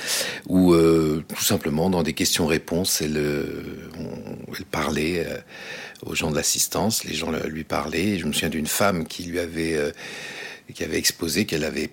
où 0.46 0.74
euh, 0.74 1.24
tout 1.35 1.42
simplement 1.42 1.88
dans 1.88 2.03
des 2.03 2.12
questions-réponses, 2.12 3.01
elle, 3.01 3.16
euh, 3.16 3.64
elle 4.59 4.66
parlait 4.66 5.27
aux 6.05 6.14
gens 6.14 6.31
de 6.31 6.37
l'assistance, 6.37 7.05
les 7.05 7.14
gens 7.14 7.31
lui 7.31 7.64
parlaient. 7.64 8.18
je 8.18 8.27
me 8.27 8.33
souviens 8.33 8.51
d'une 8.51 8.66
femme 8.66 9.07
qui 9.07 9.22
lui 9.22 9.38
avait, 9.38 9.79
qui 10.74 10.85
avait 10.85 10.98
exposé 10.98 11.46
qu'elle 11.46 11.64
avait 11.64 11.90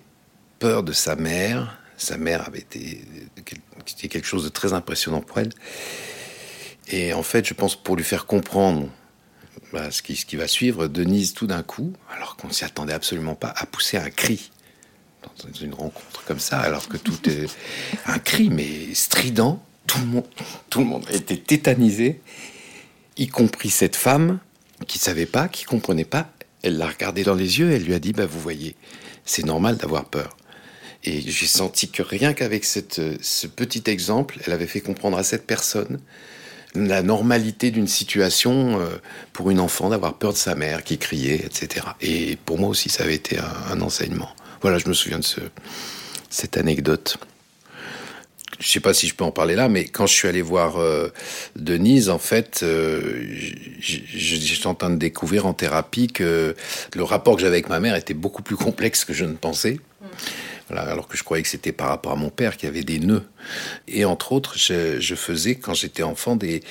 peur 0.58 0.82
de 0.82 0.92
sa 0.92 1.16
mère 1.16 1.78
sa 1.96 2.16
mère 2.16 2.46
avait 2.46 2.60
été, 2.60 3.00
quelque 4.08 4.26
chose 4.26 4.44
de 4.44 4.48
très 4.48 4.72
impressionnant 4.72 5.20
pour 5.20 5.38
elle. 5.38 5.52
Et 6.88 7.12
en 7.12 7.22
fait, 7.22 7.46
je 7.46 7.54
pense 7.54 7.74
pour 7.74 7.96
lui 7.96 8.04
faire 8.04 8.26
comprendre 8.26 8.88
bah, 9.72 9.90
ce, 9.90 10.02
qui, 10.02 10.16
ce, 10.16 10.26
qui, 10.26 10.36
va 10.36 10.46
suivre, 10.46 10.86
Denise, 10.86 11.32
tout 11.34 11.46
d'un 11.46 11.62
coup, 11.62 11.92
alors 12.14 12.36
qu'on 12.36 12.50
s'y 12.50 12.64
attendait 12.64 12.92
absolument 12.92 13.34
pas, 13.34 13.52
a 13.56 13.66
poussé 13.66 13.96
un 13.96 14.10
cri 14.10 14.50
dans 15.22 15.52
une 15.60 15.74
rencontre 15.74 16.24
comme 16.24 16.38
ça, 16.38 16.60
alors 16.60 16.88
que 16.88 16.96
tout 16.96 17.28
est 17.28 17.46
un 18.06 18.18
cri, 18.18 18.50
mais 18.50 18.94
strident. 18.94 19.62
Tout 19.86 19.98
le 20.00 20.06
monde, 20.06 20.26
tout 20.68 20.80
le 20.80 20.86
monde 20.86 21.06
était 21.10 21.36
tétanisé, 21.36 22.20
y 23.16 23.28
compris 23.28 23.70
cette 23.70 23.94
femme 23.94 24.40
qui 24.88 24.98
savait 24.98 25.26
pas, 25.26 25.48
qui 25.48 25.64
comprenait 25.64 26.04
pas. 26.04 26.28
Elle 26.62 26.76
l'a 26.76 26.88
regardé 26.88 27.22
dans 27.22 27.34
les 27.34 27.60
yeux, 27.60 27.70
et 27.70 27.76
elle 27.76 27.84
lui 27.84 27.94
a 27.94 28.00
dit 28.00 28.12
bah, 28.12 28.26
Vous 28.26 28.40
voyez, 28.40 28.74
c'est 29.24 29.44
normal 29.44 29.76
d'avoir 29.76 30.06
peur. 30.06 30.36
Et 31.06 31.20
j'ai 31.20 31.46
senti 31.46 31.88
que 31.88 32.02
rien 32.02 32.32
qu'avec 32.32 32.64
ce 32.64 33.46
petit 33.46 33.82
exemple, 33.86 34.38
elle 34.44 34.52
avait 34.52 34.66
fait 34.66 34.80
comprendre 34.80 35.16
à 35.16 35.22
cette 35.22 35.46
personne 35.46 36.00
la 36.74 37.02
normalité 37.02 37.70
d'une 37.70 37.86
situation 37.86 38.80
euh, 38.80 38.88
pour 39.32 39.50
une 39.50 39.60
enfant 39.60 39.88
d'avoir 39.88 40.14
peur 40.14 40.32
de 40.32 40.38
sa 40.38 40.54
mère 40.54 40.84
qui 40.84 40.98
criait, 40.98 41.42
etc. 41.44 41.86
Et 42.00 42.36
pour 42.44 42.58
moi 42.58 42.68
aussi, 42.68 42.88
ça 42.88 43.04
avait 43.04 43.14
été 43.14 43.38
un, 43.70 43.80
enseignement. 43.80 44.28
Voilà, 44.60 44.78
je 44.78 44.88
me 44.88 44.92
souviens 44.92 45.18
de 45.18 45.24
ce, 45.24 45.40
cette 46.28 46.56
anecdote. 46.56 47.18
Je 48.58 48.66
ne 48.66 48.70
sais 48.70 48.80
pas 48.80 48.94
si 48.94 49.06
je 49.06 49.14
peux 49.14 49.24
en 49.24 49.32
parler 49.32 49.54
là, 49.54 49.68
mais 49.68 49.84
quand 49.84 50.06
je 50.06 50.14
suis 50.14 50.28
allé 50.28 50.40
voir 50.40 50.76
euh, 50.76 51.08
Denise, 51.56 52.08
en 52.08 52.18
fait, 52.18 52.60
euh, 52.62 53.22
j'étais 53.80 54.66
en 54.66 54.74
train 54.74 54.90
de 54.90 54.96
découvrir 54.96 55.46
en 55.46 55.52
thérapie 55.52 56.08
que 56.08 56.54
le 56.94 57.02
rapport 57.02 57.36
que 57.36 57.42
j'avais 57.42 57.56
avec 57.56 57.68
ma 57.68 57.80
mère 57.80 57.94
était 57.96 58.14
beaucoup 58.14 58.42
plus 58.42 58.56
complexe 58.56 59.04
que 59.04 59.12
je 59.12 59.24
ne 59.24 59.34
pensais 59.34 59.78
alors 60.70 61.06
que 61.06 61.16
je 61.16 61.22
croyais 61.22 61.42
que 61.42 61.48
c'était 61.48 61.72
par 61.72 61.88
rapport 61.88 62.12
à 62.12 62.16
mon 62.16 62.30
père 62.30 62.56
qui 62.56 62.66
avait 62.66 62.82
des 62.82 62.98
nœuds. 62.98 63.24
Et 63.86 64.04
entre 64.04 64.32
autres, 64.32 64.58
je, 64.58 65.14
faisais, 65.14 65.54
quand 65.54 65.74
j'étais 65.74 66.02
enfant, 66.02 66.36
des, 66.36 66.62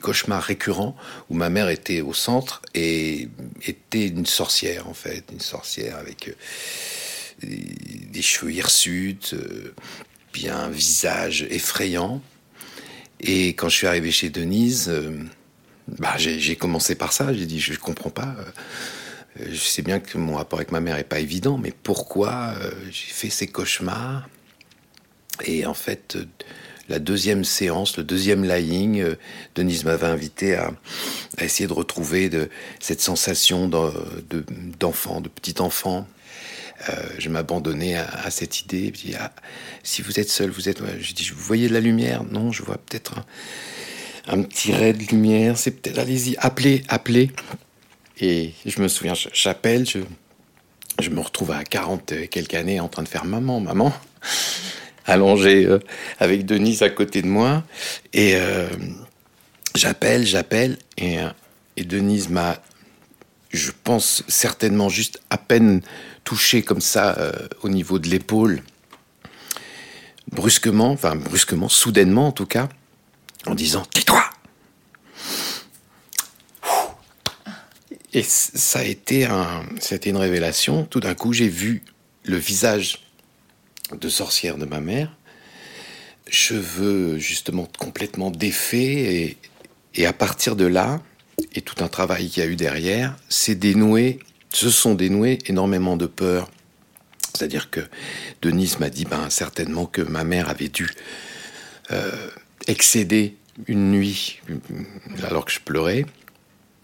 cauchemars 0.00 0.42
récurrents 0.42 0.96
où 1.30 1.34
ma 1.34 1.50
mère 1.50 1.68
était 1.68 2.00
au 2.00 2.12
centre 2.12 2.62
et 2.74 3.28
était 3.66 4.08
une 4.08 4.26
sorcière, 4.26 4.88
en 4.88 4.94
fait, 4.94 5.24
une 5.32 5.40
sorcière 5.40 5.96
avec 5.96 6.28
euh, 6.28 7.46
des, 8.10 8.22
cheveux 8.22 8.52
hirsutes, 8.52 9.34
euh, 9.34 9.72
puis 10.32 10.48
un 10.48 10.68
visage 10.68 11.46
effrayant. 11.50 12.20
Et 13.20 13.48
quand 13.50 13.68
je 13.68 13.76
suis 13.76 13.86
arrivé 13.86 14.10
chez 14.10 14.30
Denise, 14.30 14.88
euh, 14.88 15.16
bah, 15.86 16.16
j'ai 16.18 16.56
commencé 16.56 16.96
par 16.96 17.12
ça. 17.12 17.32
J'ai 17.32 17.46
dit, 17.46 17.60
je 17.60 17.72
ne 17.72 17.76
comprends 17.76 18.10
pas. 18.10 18.34
Euh, 19.40 19.46
je 19.50 19.56
sais 19.56 19.82
bien 19.82 20.00
que 20.00 20.18
mon 20.18 20.36
rapport 20.36 20.58
avec 20.58 20.72
ma 20.72 20.80
mère 20.80 20.96
est 20.96 21.04
pas 21.04 21.20
évident, 21.20 21.58
mais 21.58 21.72
pourquoi 21.82 22.54
euh, 22.60 22.70
j'ai 22.90 23.12
fait 23.12 23.30
ces 23.30 23.46
cauchemars? 23.46 24.28
Et 25.44 25.66
en 25.66 25.74
fait, 25.74 26.16
euh, 26.16 26.26
la 26.88 26.98
deuxième 26.98 27.44
séance, 27.44 27.96
le 27.96 28.04
deuxième 28.04 28.44
lying, 28.44 29.04
Denise 29.54 29.84
m'avait 29.84 30.06
invité 30.06 30.54
à, 30.54 30.70
essayer 31.38 31.66
de 31.66 31.72
retrouver 31.72 32.30
cette 32.78 33.00
sensation 33.00 33.68
d'enfant, 34.78 35.22
de, 35.22 35.28
petit 35.30 35.62
enfant. 35.62 36.06
je 37.16 37.30
m'abandonnais 37.30 37.96
à, 37.96 38.30
cette 38.30 38.60
idée. 38.60 38.92
Ah, 39.18 39.32
si 39.82 40.02
vous 40.02 40.20
êtes 40.20 40.28
seul, 40.28 40.50
vous 40.50 40.68
êtes. 40.68 40.82
je 41.00 41.14
dis, 41.14 41.30
vous 41.30 41.40
voyez 41.40 41.68
de 41.68 41.72
la 41.72 41.80
lumière? 41.80 42.22
Non, 42.22 42.52
je 42.52 42.62
vois 42.62 42.76
peut-être 42.76 43.14
un, 44.26 44.34
un, 44.34 44.42
petit 44.42 44.74
ray 44.74 44.92
de 44.92 45.04
lumière. 45.06 45.56
C'est 45.56 45.70
peut-être. 45.70 45.98
Allez-y, 45.98 46.36
appelez, 46.36 46.82
appelez. 46.88 47.30
Et 48.20 48.52
je 48.64 48.80
me 48.80 48.88
souviens, 48.88 49.14
j'appelle, 49.32 49.86
je, 49.86 51.10
me 51.10 51.20
retrouve 51.20 51.50
à 51.50 51.64
40 51.64 52.12
et 52.12 52.28
quelques 52.28 52.54
années 52.54 52.78
en 52.78 52.88
train 52.88 53.02
de 53.02 53.08
faire 53.08 53.24
maman, 53.24 53.60
maman, 53.60 53.92
allongé 55.06 55.66
euh, 55.66 55.80
avec 56.20 56.46
Denise 56.46 56.82
à 56.82 56.90
côté 56.90 57.22
de 57.22 57.26
moi. 57.26 57.64
Et 58.12 58.36
euh, 58.36 58.68
j'appelle, 59.74 60.24
j'appelle, 60.24 60.78
euh, 61.02 61.28
et 61.76 61.84
Denise 61.84 62.28
m'a, 62.28 62.62
je 63.50 63.72
pense, 63.82 64.22
certainement 64.28 64.88
juste 64.88 65.20
à 65.30 65.38
peine 65.38 65.82
touché 66.22 66.62
comme 66.62 66.80
ça 66.80 67.32
au 67.62 67.68
niveau 67.68 67.98
de 67.98 68.08
l'épaule, 68.08 68.62
brusquement, 70.30 70.90
enfin 70.92 71.16
brusquement, 71.16 71.68
soudainement 71.68 72.28
en 72.28 72.32
tout 72.32 72.46
cas, 72.46 72.68
en 73.46 73.54
disant 73.54 73.84
Tais-toi 73.92 74.23
Et 78.14 78.22
ça 78.22 78.78
a 78.78 78.84
été, 78.84 79.24
un, 79.24 79.64
une 80.06 80.16
révélation. 80.16 80.84
Tout 80.84 81.00
d'un 81.00 81.14
coup, 81.14 81.32
j'ai 81.32 81.48
vu 81.48 81.82
le 82.22 82.36
visage 82.36 83.00
de 83.92 84.08
sorcière 84.08 84.56
de 84.56 84.64
ma 84.64 84.80
mère. 84.80 85.16
Cheveux 86.30 87.18
justement 87.18 87.68
complètement 87.76 88.30
défaits 88.30 88.80
et, 88.80 89.36
et 89.96 90.06
à 90.06 90.12
partir 90.12 90.54
de 90.54 90.64
là, 90.64 91.02
et 91.54 91.60
tout 91.60 91.82
un 91.82 91.88
travail 91.88 92.28
qu'il 92.28 92.42
y 92.42 92.46
a 92.46 92.48
eu 92.48 92.56
derrière, 92.56 93.16
c'est 93.28 93.56
dénoué, 93.56 94.20
se 94.52 94.70
sont 94.70 94.94
dénoués 94.94 95.38
énormément 95.46 95.96
de 95.96 96.06
peurs. 96.06 96.48
C'est-à-dire 97.34 97.68
que 97.68 97.80
Denise 98.42 98.78
m'a 98.78 98.90
dit 98.90 99.04
ben, 99.04 99.28
certainement 99.28 99.86
que 99.86 100.02
ma 100.02 100.22
mère 100.22 100.48
avait 100.48 100.68
dû 100.68 100.88
euh, 101.90 102.30
excéder 102.68 103.36
une 103.66 103.90
nuit 103.90 104.40
alors 105.24 105.44
que 105.44 105.52
je 105.52 105.60
pleurais, 105.60 106.06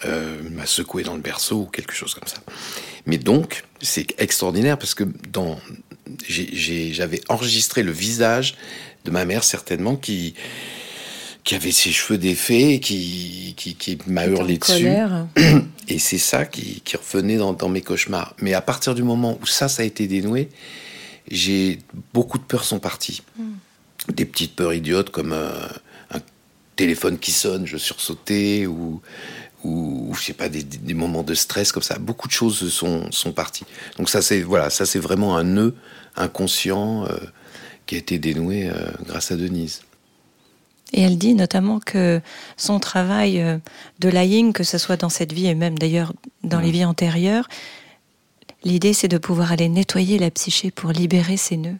euh, 0.04 0.38
m'a 0.50 0.66
secoué 0.66 1.02
dans 1.02 1.14
le 1.14 1.20
berceau 1.20 1.62
ou 1.62 1.66
quelque 1.66 1.92
chose 1.92 2.14
comme 2.14 2.28
ça. 2.28 2.38
Mais 3.06 3.18
donc, 3.18 3.64
c'est 3.80 4.14
extraordinaire 4.18 4.78
parce 4.78 4.94
que 4.94 5.04
dans, 5.30 5.58
j'avais 6.28 7.20
enregistré 7.28 7.82
le 7.82 7.92
visage 7.92 8.56
de 9.04 9.10
ma 9.10 9.24
mère 9.24 9.44
certainement 9.44 9.96
qui 9.96 10.34
qui 11.44 11.54
avait 11.54 11.72
ses 11.72 11.90
cheveux 11.90 12.18
défaits, 12.18 12.80
qui, 12.80 13.54
qui, 13.56 13.74
qui 13.74 13.98
m'a 14.06 14.26
hurlé 14.26 14.58
dessus. 14.58 14.86
Et 15.88 15.98
c'est 15.98 16.18
ça 16.18 16.44
qui, 16.44 16.80
qui 16.82 16.96
revenait 16.96 17.38
dans, 17.38 17.52
dans, 17.52 17.68
mes 17.68 17.80
cauchemars. 17.80 18.34
Mais 18.40 18.54
à 18.54 18.60
partir 18.60 18.94
du 18.94 19.02
moment 19.02 19.38
où 19.40 19.46
ça, 19.46 19.68
ça 19.68 19.82
a 19.82 19.86
été 19.86 20.06
dénoué, 20.06 20.50
j'ai 21.30 21.78
beaucoup 22.12 22.38
de 22.38 22.44
peurs 22.44 22.64
sont 22.64 22.78
parties. 22.78 23.22
Hmm. 23.38 23.54
Des 24.12 24.24
petites 24.24 24.54
peurs 24.54 24.74
idiotes 24.74 25.10
comme 25.10 25.32
euh, 25.32 25.66
un 26.10 26.20
téléphone 26.76 27.18
qui 27.18 27.32
sonne, 27.32 27.66
je 27.66 27.76
sursautais, 27.76 28.66
ou, 28.66 29.00
ou, 29.64 30.14
je 30.14 30.24
sais 30.24 30.32
pas, 30.32 30.48
des, 30.48 30.62
des, 30.62 30.94
moments 30.94 31.22
de 31.22 31.34
stress 31.34 31.72
comme 31.72 31.82
ça. 31.82 31.98
Beaucoup 31.98 32.28
de 32.28 32.32
choses 32.32 32.72
sont, 32.72 33.10
sont 33.12 33.32
parties. 33.32 33.64
Donc 33.98 34.08
ça, 34.08 34.22
c'est 34.22 34.40
voilà, 34.42 34.70
ça 34.70 34.86
c'est 34.86 34.98
vraiment 34.98 35.36
un 35.36 35.44
nœud 35.44 35.74
inconscient 36.16 37.04
euh, 37.06 37.16
qui 37.86 37.94
a 37.96 37.98
été 37.98 38.18
dénoué 38.18 38.68
euh, 38.68 38.90
grâce 39.06 39.32
à 39.32 39.36
Denise. 39.36 39.82
Et 40.92 41.02
elle 41.02 41.18
dit 41.18 41.34
notamment 41.34 41.78
que 41.78 42.20
son 42.56 42.80
travail 42.80 43.40
euh, 43.40 43.58
de 44.00 44.08
lying, 44.08 44.52
que 44.52 44.64
ce 44.64 44.78
soit 44.78 44.96
dans 44.96 45.08
cette 45.08 45.32
vie 45.32 45.46
et 45.46 45.54
même 45.54 45.78
d'ailleurs 45.78 46.12
dans 46.42 46.60
les 46.60 46.70
vies 46.70 46.84
antérieures, 46.84 47.48
l'idée 48.64 48.92
c'est 48.92 49.08
de 49.08 49.18
pouvoir 49.18 49.52
aller 49.52 49.68
nettoyer 49.68 50.18
la 50.18 50.30
psyché 50.30 50.70
pour 50.70 50.90
libérer 50.90 51.36
ses 51.36 51.56
nœuds. 51.56 51.78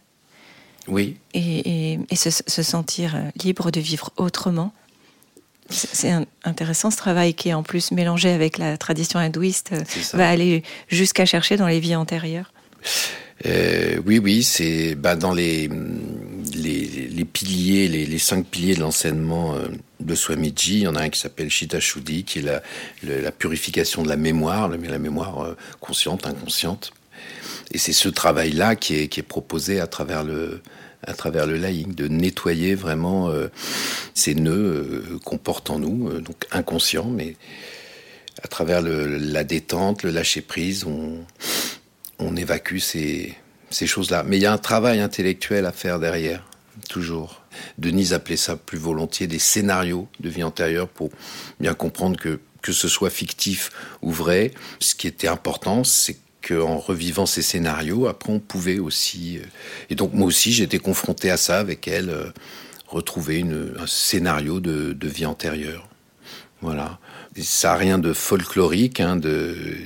Oui. 0.87 1.17
Et, 1.33 1.99
et, 2.09 2.15
se, 2.15 2.29
se, 2.31 2.63
sentir 2.63 3.15
libre 3.43 3.69
de 3.69 3.79
vivre 3.79 4.11
autrement. 4.17 4.73
C'est 5.71 6.13
intéressant 6.43 6.91
ce 6.91 6.97
travail 6.97 7.33
qui 7.33 7.49
est 7.49 7.53
en 7.53 7.63
plus 7.63 7.91
mélangé 7.91 8.29
avec 8.29 8.57
la 8.57 8.77
tradition 8.77 9.19
hindouiste, 9.19 9.71
va 10.13 10.29
aller 10.29 10.63
jusqu'à 10.87 11.25
chercher 11.25 11.57
dans 11.57 11.67
les 11.67 11.79
vies 11.79 11.95
antérieures. 11.95 12.51
Euh, 13.45 13.99
oui, 14.05 14.19
oui, 14.19 14.43
c'est 14.43 14.95
bah, 14.95 15.15
dans 15.15 15.33
les, 15.33 15.69
les, 16.53 17.09
les 17.09 17.25
piliers, 17.25 17.87
les, 17.87 18.05
les, 18.05 18.19
cinq 18.19 18.45
piliers 18.45 18.75
de 18.75 18.81
l'enseignement 18.81 19.55
euh, 19.55 19.67
de 19.99 20.15
Swamiji. 20.15 20.79
Il 20.79 20.81
y 20.81 20.87
en 20.87 20.95
a 20.95 21.01
un 21.01 21.09
qui 21.09 21.19
s'appelle 21.19 21.49
Shita 21.49 21.79
Shuddhi, 21.79 22.23
qui 22.23 22.39
est 22.39 22.43
la, 22.43 22.61
la, 23.03 23.31
purification 23.31 24.03
de 24.03 24.09
la 24.09 24.17
mémoire, 24.17 24.69
la, 24.69 24.77
la 24.77 24.99
mémoire 24.99 25.43
euh, 25.43 25.57
consciente, 25.79 26.27
inconsciente. 26.27 26.91
Et 27.71 27.77
c'est 27.77 27.93
ce 27.93 28.09
travail-là 28.09 28.75
qui 28.75 28.95
est, 28.95 29.07
qui 29.07 29.19
est 29.19 29.23
proposé 29.23 29.79
à 29.79 29.87
travers 29.87 30.23
le, 30.23 30.61
à 31.03 31.13
travers 31.13 31.45
le 31.45 31.57
lying, 31.57 31.93
de 31.95 32.07
nettoyer 32.07 32.75
vraiment 32.75 33.29
euh, 33.29 33.47
ces 34.13 34.35
nœuds 34.35 34.51
euh, 34.53 35.19
qu'on 35.23 35.37
porte 35.37 35.69
en 35.69 35.79
nous, 35.79 36.09
euh, 36.09 36.21
donc 36.21 36.45
inconscients, 36.51 37.09
mais 37.09 37.35
à 38.43 38.47
travers 38.47 38.81
la 38.81 39.43
détente, 39.43 40.03
le 40.03 40.11
lâcher 40.11 40.41
prise, 40.41 40.85
on, 40.85 41.25
évacue 42.35 42.77
ces, 42.77 43.35
ces 43.69 43.87
choses-là. 43.87 44.23
Mais 44.25 44.37
il 44.37 44.43
y 44.43 44.45
a 44.45 44.53
un 44.53 44.57
travail 44.57 44.99
intellectuel 44.99 45.65
à 45.65 45.71
faire 45.71 45.99
derrière, 45.99 46.43
toujours. 46.87 47.41
Denise 47.77 48.13
appelait 48.13 48.37
ça 48.37 48.55
plus 48.55 48.77
volontiers 48.77 49.27
des 49.27 49.37
scénarios 49.37 50.07
de 50.21 50.29
vie 50.29 50.43
antérieure 50.43 50.87
pour 50.87 51.09
bien 51.59 51.73
comprendre 51.73 52.17
que 52.17 52.39
que 52.61 52.71
ce 52.71 52.87
soit 52.87 53.09
fictif 53.09 53.71
ou 54.01 54.11
vrai, 54.11 54.51
ce 54.79 54.95
qui 54.95 55.07
était 55.07 55.27
important, 55.27 55.83
c'est 55.83 56.17
qu'en 56.41 56.77
revivant 56.77 57.25
ces 57.25 57.41
scénarios, 57.41 58.07
après 58.07 58.31
on 58.31 58.39
pouvait 58.39 58.79
aussi... 58.79 59.37
Euh, 59.37 59.45
et 59.89 59.95
donc 59.95 60.13
moi 60.13 60.27
aussi 60.27 60.51
j'étais 60.51 60.79
confronté 60.79 61.29
à 61.31 61.37
ça 61.37 61.59
avec 61.59 61.87
elle, 61.87 62.09
euh, 62.09 62.25
retrouver 62.87 63.43
un 63.79 63.87
scénario 63.87 64.59
de, 64.59 65.07
vie 65.07 65.25
antérieure. 65.25 65.87
Voilà. 66.61 66.99
Ça 67.41 67.69
n'a 67.69 67.75
rien 67.75 67.97
de 67.97 68.11
folklorique, 68.11 68.99
hein, 68.99 69.19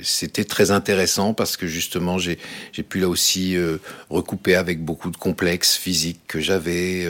c'était 0.02 0.44
très 0.44 0.72
intéressant 0.72 1.32
parce 1.32 1.56
que 1.56 1.68
justement 1.68 2.18
j'ai 2.18 2.38
pu 2.88 2.98
là 2.98 3.08
aussi 3.08 3.56
euh, 3.56 3.78
recouper 4.10 4.56
avec 4.56 4.84
beaucoup 4.84 5.10
de 5.10 5.16
complexes 5.16 5.76
physiques 5.76 6.22
que 6.26 6.40
j'avais. 6.40 7.06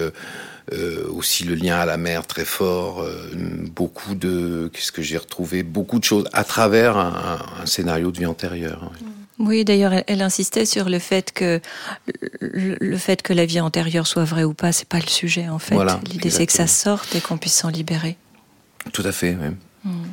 Aussi 1.11 1.45
le 1.45 1.55
lien 1.55 1.79
à 1.79 1.87
la 1.87 1.97
mer 1.97 2.27
très 2.27 2.45
fort, 2.45 3.09
beaucoup 3.71 4.17
de, 4.17 4.69
qu'est-ce 4.73 4.91
que 4.91 5.01
j'ai 5.01 5.17
retrouvé, 5.17 5.63
beaucoup 5.63 6.01
de 6.01 6.05
choses 6.05 6.29
à 6.33 6.43
travers 6.43 6.97
un, 6.97 7.39
scénario 7.67 8.11
de 8.11 8.19
vie 8.19 8.27
antérieure. 8.27 8.91
Oui. 9.01 9.07
Oui, 9.39 9.65
d'ailleurs, 9.65 9.93
elle, 9.93 10.05
elle, 10.07 10.23
insistait 10.23 10.65
sur 10.65 10.89
le 10.89 10.99
fait 10.99 11.33
que 11.33 11.61
le, 12.41 12.77
le, 12.81 12.97
fait 12.97 13.21
que 13.21 13.33
la 13.33 13.45
vie 13.45 13.61
antérieure 13.61 14.07
soit 14.07 14.25
vraie 14.25 14.45
ou 14.45 14.55
pas, 14.55 14.73
c'est 14.73 14.89
pas 14.89 14.99
le 14.99 15.09
sujet 15.09 15.49
en 15.49 15.59
fait. 15.59 15.75
Voilà, 15.75 16.01
L'idée 16.11 16.31
c'est 16.31 16.47
que 16.47 16.53
ça 16.53 16.67
sorte 16.67 17.15
et 17.15 17.21
qu'on 17.21 17.37
puisse 17.37 17.55
s'en 17.55 17.69
libérer. 17.69 18.17
Tout 18.93 19.03
à 19.05 19.13
fait, 19.13 19.35
même. 19.35 19.57
Mm. 19.85 20.05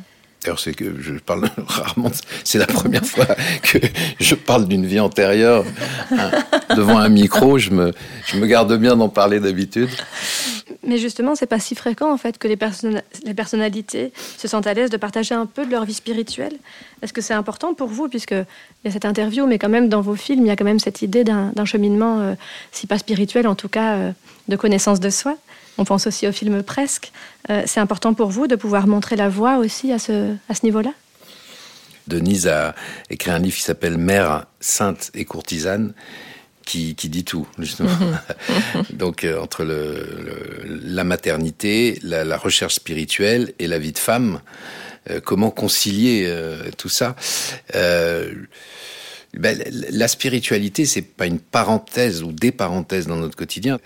D'ailleurs, 0.44 0.58
c'est 0.58 0.74
que 0.74 1.00
je 1.00 1.14
parle 1.14 1.48
rarement. 1.66 2.10
C'est 2.44 2.58
la 2.58 2.66
première 2.66 3.04
fois 3.04 3.26
que 3.62 3.78
je 4.20 4.34
parle 4.34 4.68
d'une 4.68 4.84
vie 4.84 5.00
antérieure 5.00 5.64
hein, 6.10 6.30
devant 6.76 6.98
un 6.98 7.08
micro. 7.08 7.58
Je 7.58 7.70
me, 7.70 7.92
je 8.26 8.36
me 8.36 8.46
garde 8.46 8.76
bien 8.78 8.94
d'en 8.94 9.08
parler 9.08 9.40
d'habitude. 9.40 9.88
Mais 10.86 10.98
justement, 10.98 11.34
c'est 11.34 11.46
pas 11.46 11.60
si 11.60 11.74
fréquent 11.74 12.12
en 12.12 12.18
fait 12.18 12.36
que 12.36 12.46
les, 12.46 12.56
person 12.56 13.00
les 13.24 13.32
personnalités 13.32 14.12
se 14.36 14.46
sentent 14.46 14.66
à 14.66 14.74
l'aise 14.74 14.90
de 14.90 14.98
partager 14.98 15.34
un 15.34 15.46
peu 15.46 15.64
de 15.64 15.70
leur 15.70 15.86
vie 15.86 15.94
spirituelle. 15.94 16.52
Est-ce 17.00 17.14
que 17.14 17.22
c'est 17.22 17.32
important 17.32 17.72
pour 17.72 17.88
vous, 17.88 18.08
puisque 18.08 18.32
il 18.32 18.84
y 18.84 18.88
a 18.88 18.90
cette 18.90 19.06
interview, 19.06 19.46
mais 19.46 19.58
quand 19.58 19.70
même 19.70 19.88
dans 19.88 20.02
vos 20.02 20.14
films, 20.14 20.44
il 20.44 20.48
y 20.48 20.50
a 20.50 20.56
quand 20.56 20.64
même 20.64 20.78
cette 20.78 21.00
idée 21.00 21.24
d'un 21.24 21.64
cheminement, 21.64 22.20
euh, 22.20 22.34
si 22.70 22.86
pas 22.86 22.98
spirituel, 22.98 23.46
en 23.46 23.54
tout 23.54 23.68
cas 23.68 23.94
euh, 23.94 24.12
de 24.48 24.56
connaissance 24.56 25.00
de 25.00 25.08
soi. 25.08 25.36
On 25.78 25.84
pense 25.84 26.06
aussi 26.06 26.26
au 26.26 26.32
film 26.32 26.62
Presque. 26.62 27.12
Euh, 27.50 27.62
c'est 27.66 27.80
important 27.80 28.14
pour 28.14 28.28
vous 28.28 28.46
de 28.46 28.56
pouvoir 28.56 28.86
montrer 28.86 29.16
la 29.16 29.28
voie 29.28 29.58
aussi 29.58 29.92
à 29.92 29.98
ce, 29.98 30.34
à 30.48 30.54
ce 30.54 30.64
niveau-là? 30.64 30.90
Denise 32.06 32.48
a 32.48 32.74
écrit 33.10 33.30
un 33.30 33.38
livre 33.38 33.56
qui 33.56 33.62
s'appelle 33.62 33.98
Mère 33.98 34.46
sainte 34.60 35.10
et 35.14 35.24
courtisane. 35.24 35.94
Qui, 36.66 36.94
qui, 36.94 37.10
dit 37.10 37.24
tout, 37.24 37.46
justement. 37.58 37.90
Donc, 38.90 39.24
euh, 39.24 39.38
entre 39.38 39.64
le, 39.64 40.02
le, 40.24 40.80
la 40.82 41.04
maternité, 41.04 41.98
la, 42.02 42.24
la, 42.24 42.38
recherche 42.38 42.76
spirituelle 42.76 43.52
et 43.58 43.66
la 43.66 43.78
vie 43.78 43.92
de 43.92 43.98
femme, 43.98 44.40
euh, 45.10 45.20
comment 45.22 45.50
concilier 45.50 46.26
tout 46.78 46.88
ça 46.88 47.16
ben, 49.38 49.62
la 49.72 50.08
spiritualité, 50.08 50.84
c'est 50.84 51.02
pas 51.02 51.26
une 51.26 51.40
parenthèse 51.40 52.22
ou 52.22 52.32
des 52.32 52.52
parenthèses 52.52 53.06
dans 53.06 53.16
notre 53.16 53.36
quotidien. 53.36 53.78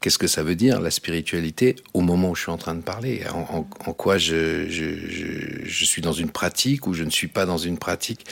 Qu'est-ce 0.00 0.18
que 0.18 0.26
ça 0.26 0.42
veut 0.42 0.54
dire, 0.54 0.80
la 0.80 0.90
spiritualité, 0.90 1.76
au 1.92 2.00
moment 2.00 2.30
où 2.30 2.34
je 2.34 2.42
suis 2.42 2.50
en 2.50 2.56
train 2.56 2.74
de 2.74 2.82
parler? 2.82 3.22
En, 3.32 3.62
quoi 3.64 4.18
je, 4.18 4.66
suis 5.68 6.02
dans 6.02 6.12
une 6.12 6.30
pratique 6.30 6.86
ou 6.86 6.94
je 6.94 7.04
ne 7.04 7.10
suis 7.10 7.28
pas 7.28 7.46
dans 7.46 7.58
une 7.58 7.78
pratique? 7.78 8.24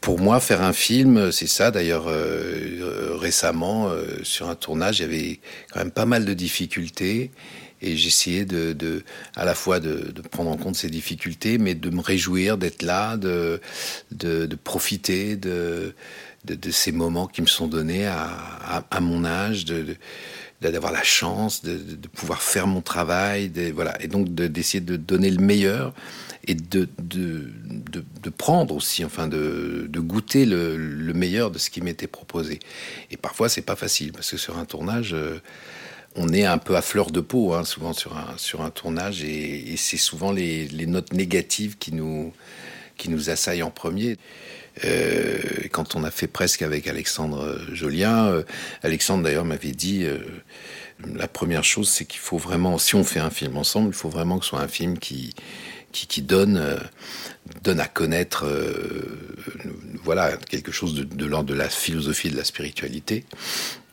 Pour 0.00 0.18
moi, 0.18 0.40
faire 0.40 0.62
un 0.62 0.72
film, 0.72 1.30
c'est 1.30 1.46
ça. 1.46 1.70
D'ailleurs, 1.70 2.06
euh, 2.08 3.16
récemment, 3.18 3.88
euh, 3.88 4.20
sur 4.22 4.48
un 4.48 4.54
tournage, 4.54 5.00
il 5.00 5.02
y 5.02 5.04
avait 5.04 5.40
quand 5.72 5.80
même 5.80 5.90
pas 5.90 6.06
mal 6.06 6.24
de 6.24 6.32
difficultés 6.32 7.30
et 7.82 7.96
j'essayais 7.96 8.44
de, 8.44 9.04
à 9.36 9.44
la 9.44 9.54
fois 9.54 9.80
de, 9.80 10.12
prendre 10.30 10.50
en 10.50 10.56
compte 10.56 10.76
ces 10.76 10.90
difficultés, 10.90 11.58
mais 11.58 11.74
de 11.74 11.90
me 11.90 12.00
réjouir 12.00 12.58
d'être 12.58 12.82
là, 12.82 13.16
de, 13.16 13.60
de, 14.12 14.46
profiter 14.62 15.36
de, 15.36 15.94
ces 16.70 16.92
moments 16.92 17.26
qui 17.26 17.42
me 17.42 17.46
sont 17.46 17.68
donnés 17.68 18.06
à, 18.06 19.00
mon 19.00 19.24
âge, 19.24 19.64
de, 19.64 19.96
d'avoir 20.60 20.92
la 20.92 21.02
chance 21.02 21.62
de, 21.62 21.78
pouvoir 22.08 22.42
faire 22.42 22.66
mon 22.66 22.82
travail, 22.82 23.50
voilà, 23.74 24.00
et 24.02 24.08
donc 24.08 24.28
d'essayer 24.34 24.80
de, 24.80 24.96
donner 24.96 25.30
le 25.30 25.42
meilleur 25.42 25.94
et 26.46 26.54
de, 26.54 26.88
de, 26.98 27.50
de, 27.68 28.04
de 28.22 28.30
prendre 28.30 28.74
aussi, 28.74 29.04
enfin 29.04 29.28
de, 29.28 29.86
de 29.88 30.00
goûter 30.00 30.46
le, 30.46 30.76
le 30.76 31.12
meilleur 31.12 31.50
de 31.50 31.58
ce 31.58 31.68
qui 31.68 31.82
m'était 31.82 32.06
proposé. 32.06 32.60
Et 33.10 33.16
parfois 33.16 33.48
c'est 33.48 33.62
pas 33.62 33.76
facile 33.76 34.12
parce 34.12 34.30
que 34.30 34.36
sur 34.38 34.58
un 34.58 34.64
tournage, 34.64 35.12
euh, 35.12 35.38
on 36.16 36.32
est 36.32 36.44
un 36.44 36.58
peu 36.58 36.76
à 36.76 36.82
fleur 36.82 37.10
de 37.10 37.20
peau, 37.20 37.54
hein, 37.54 37.64
souvent 37.64 37.92
sur 37.92 38.16
un, 38.16 38.36
sur 38.36 38.62
un 38.62 38.70
tournage, 38.70 39.22
et, 39.22 39.74
c'est 39.76 39.96
souvent 39.96 40.32
les, 40.32 40.66
les, 40.68 40.86
notes 40.86 41.12
négatives 41.12 41.78
qui 41.78 41.92
nous, 41.92 42.32
qui 42.96 43.10
nous 43.10 43.30
assaillent 43.30 43.62
en 43.62 43.70
premier. 43.70 44.18
Euh, 44.84 45.38
quand 45.72 45.94
on 45.96 46.04
a 46.04 46.10
fait 46.10 46.26
presque 46.26 46.62
avec 46.62 46.86
Alexandre 46.86 47.58
Jolien, 47.72 48.26
euh, 48.26 48.42
Alexandre 48.82 49.24
d'ailleurs 49.24 49.44
m'avait 49.44 49.72
dit 49.72 50.04
euh, 50.04 50.18
la 51.14 51.28
première 51.28 51.64
chose, 51.64 51.88
c'est 51.88 52.04
qu'il 52.04 52.20
faut 52.20 52.38
vraiment, 52.38 52.78
si 52.78 52.94
on 52.94 53.04
fait 53.04 53.20
un 53.20 53.30
film 53.30 53.56
ensemble, 53.56 53.88
il 53.88 53.94
faut 53.94 54.08
vraiment 54.08 54.38
que 54.38 54.44
ce 54.44 54.50
soit 54.50 54.60
un 54.60 54.68
film 54.68 54.98
qui, 54.98 55.34
qui, 55.92 56.06
qui 56.06 56.22
donne, 56.22 56.78
donne 57.62 57.80
à 57.80 57.86
connaître 57.86 58.46
voilà, 60.02 60.36
quelque 60.48 60.72
chose 60.72 60.94
de, 60.94 61.04
de 61.04 61.26
l'ordre 61.26 61.48
de 61.48 61.54
la 61.54 61.68
philosophie 61.68 62.28
et 62.28 62.30
de 62.30 62.36
la 62.36 62.44
spiritualité. 62.44 63.24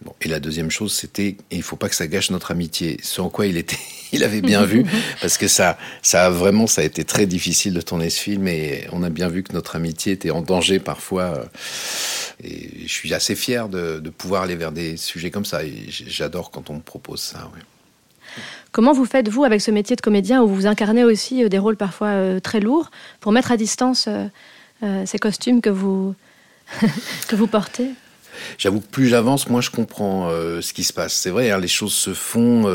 Bon, 0.01 0.13
et 0.21 0.27
la 0.27 0.39
deuxième 0.39 0.69
chose, 0.69 0.93
c'était 0.93 1.37
il 1.49 1.63
faut 1.63 1.75
pas 1.75 1.89
que 1.89 1.95
ça 1.95 2.07
gâche 2.07 2.29
notre 2.29 2.51
amitié. 2.51 2.97
Ce 3.01 3.19
en 3.19 3.29
quoi 3.29 3.47
il 3.47 3.57
était, 3.57 3.77
il 4.11 4.23
avait 4.23 4.41
bien 4.41 4.63
vu, 4.63 4.85
parce 5.21 5.37
que 5.37 5.47
ça, 5.47 5.77
ça 6.01 6.25
a 6.25 6.29
vraiment, 6.29 6.67
ça 6.67 6.81
a 6.81 6.83
été 6.83 7.03
très 7.03 7.25
difficile 7.25 7.73
de 7.73 7.81
tourner 7.81 8.09
ce 8.09 8.21
film, 8.21 8.47
et 8.47 8.87
on 8.91 9.03
a 9.03 9.09
bien 9.09 9.27
vu 9.27 9.43
que 9.43 9.53
notre 9.53 9.75
amitié 9.75 10.13
était 10.13 10.31
en 10.31 10.41
danger 10.41 10.79
parfois. 10.79 11.45
Et 12.43 12.83
je 12.85 12.91
suis 12.91 13.13
assez 13.13 13.35
fier 13.35 13.67
de, 13.67 13.99
de 13.99 14.09
pouvoir 14.11 14.43
aller 14.43 14.55
vers 14.55 14.71
des 14.71 14.95
sujets 14.97 15.31
comme 15.31 15.45
ça. 15.45 15.63
Et 15.63 15.85
j'adore 15.87 16.51
quand 16.51 16.69
on 16.69 16.75
me 16.75 16.81
propose 16.81 17.19
ça. 17.19 17.49
Ouais. 17.55 17.61
Comment 18.77 18.93
vous 18.93 19.05
faites, 19.05 19.27
vous, 19.29 19.43
avec 19.43 19.61
ce 19.61 19.71
métier 19.71 19.95
de 19.95 20.01
comédien, 20.01 20.43
où 20.43 20.47
vous 20.47 20.67
incarnez 20.67 21.03
aussi 21.03 21.43
euh, 21.43 21.49
des 21.49 21.57
rôles 21.57 21.77
parfois 21.77 22.09
euh, 22.09 22.39
très 22.39 22.59
lourds, 22.59 22.91
pour 23.19 23.31
mettre 23.31 23.51
à 23.51 23.57
distance 23.57 24.07
euh, 24.07 25.05
ces 25.05 25.17
costumes 25.17 25.61
que 25.61 25.71
vous, 25.71 26.13
que 27.27 27.35
vous 27.35 27.47
portez? 27.47 27.89
J'avoue 28.59 28.81
que 28.81 28.87
plus 28.87 29.07
j'avance, 29.07 29.49
moins 29.49 29.61
je 29.61 29.71
comprends 29.71 30.29
ce 30.29 30.73
qui 30.73 30.83
se 30.83 30.93
passe. 30.93 31.13
C'est 31.13 31.31
vrai, 31.31 31.49
hein, 31.49 31.57
les 31.57 31.67
choses 31.67 31.93
se 31.93 32.13
font. 32.13 32.65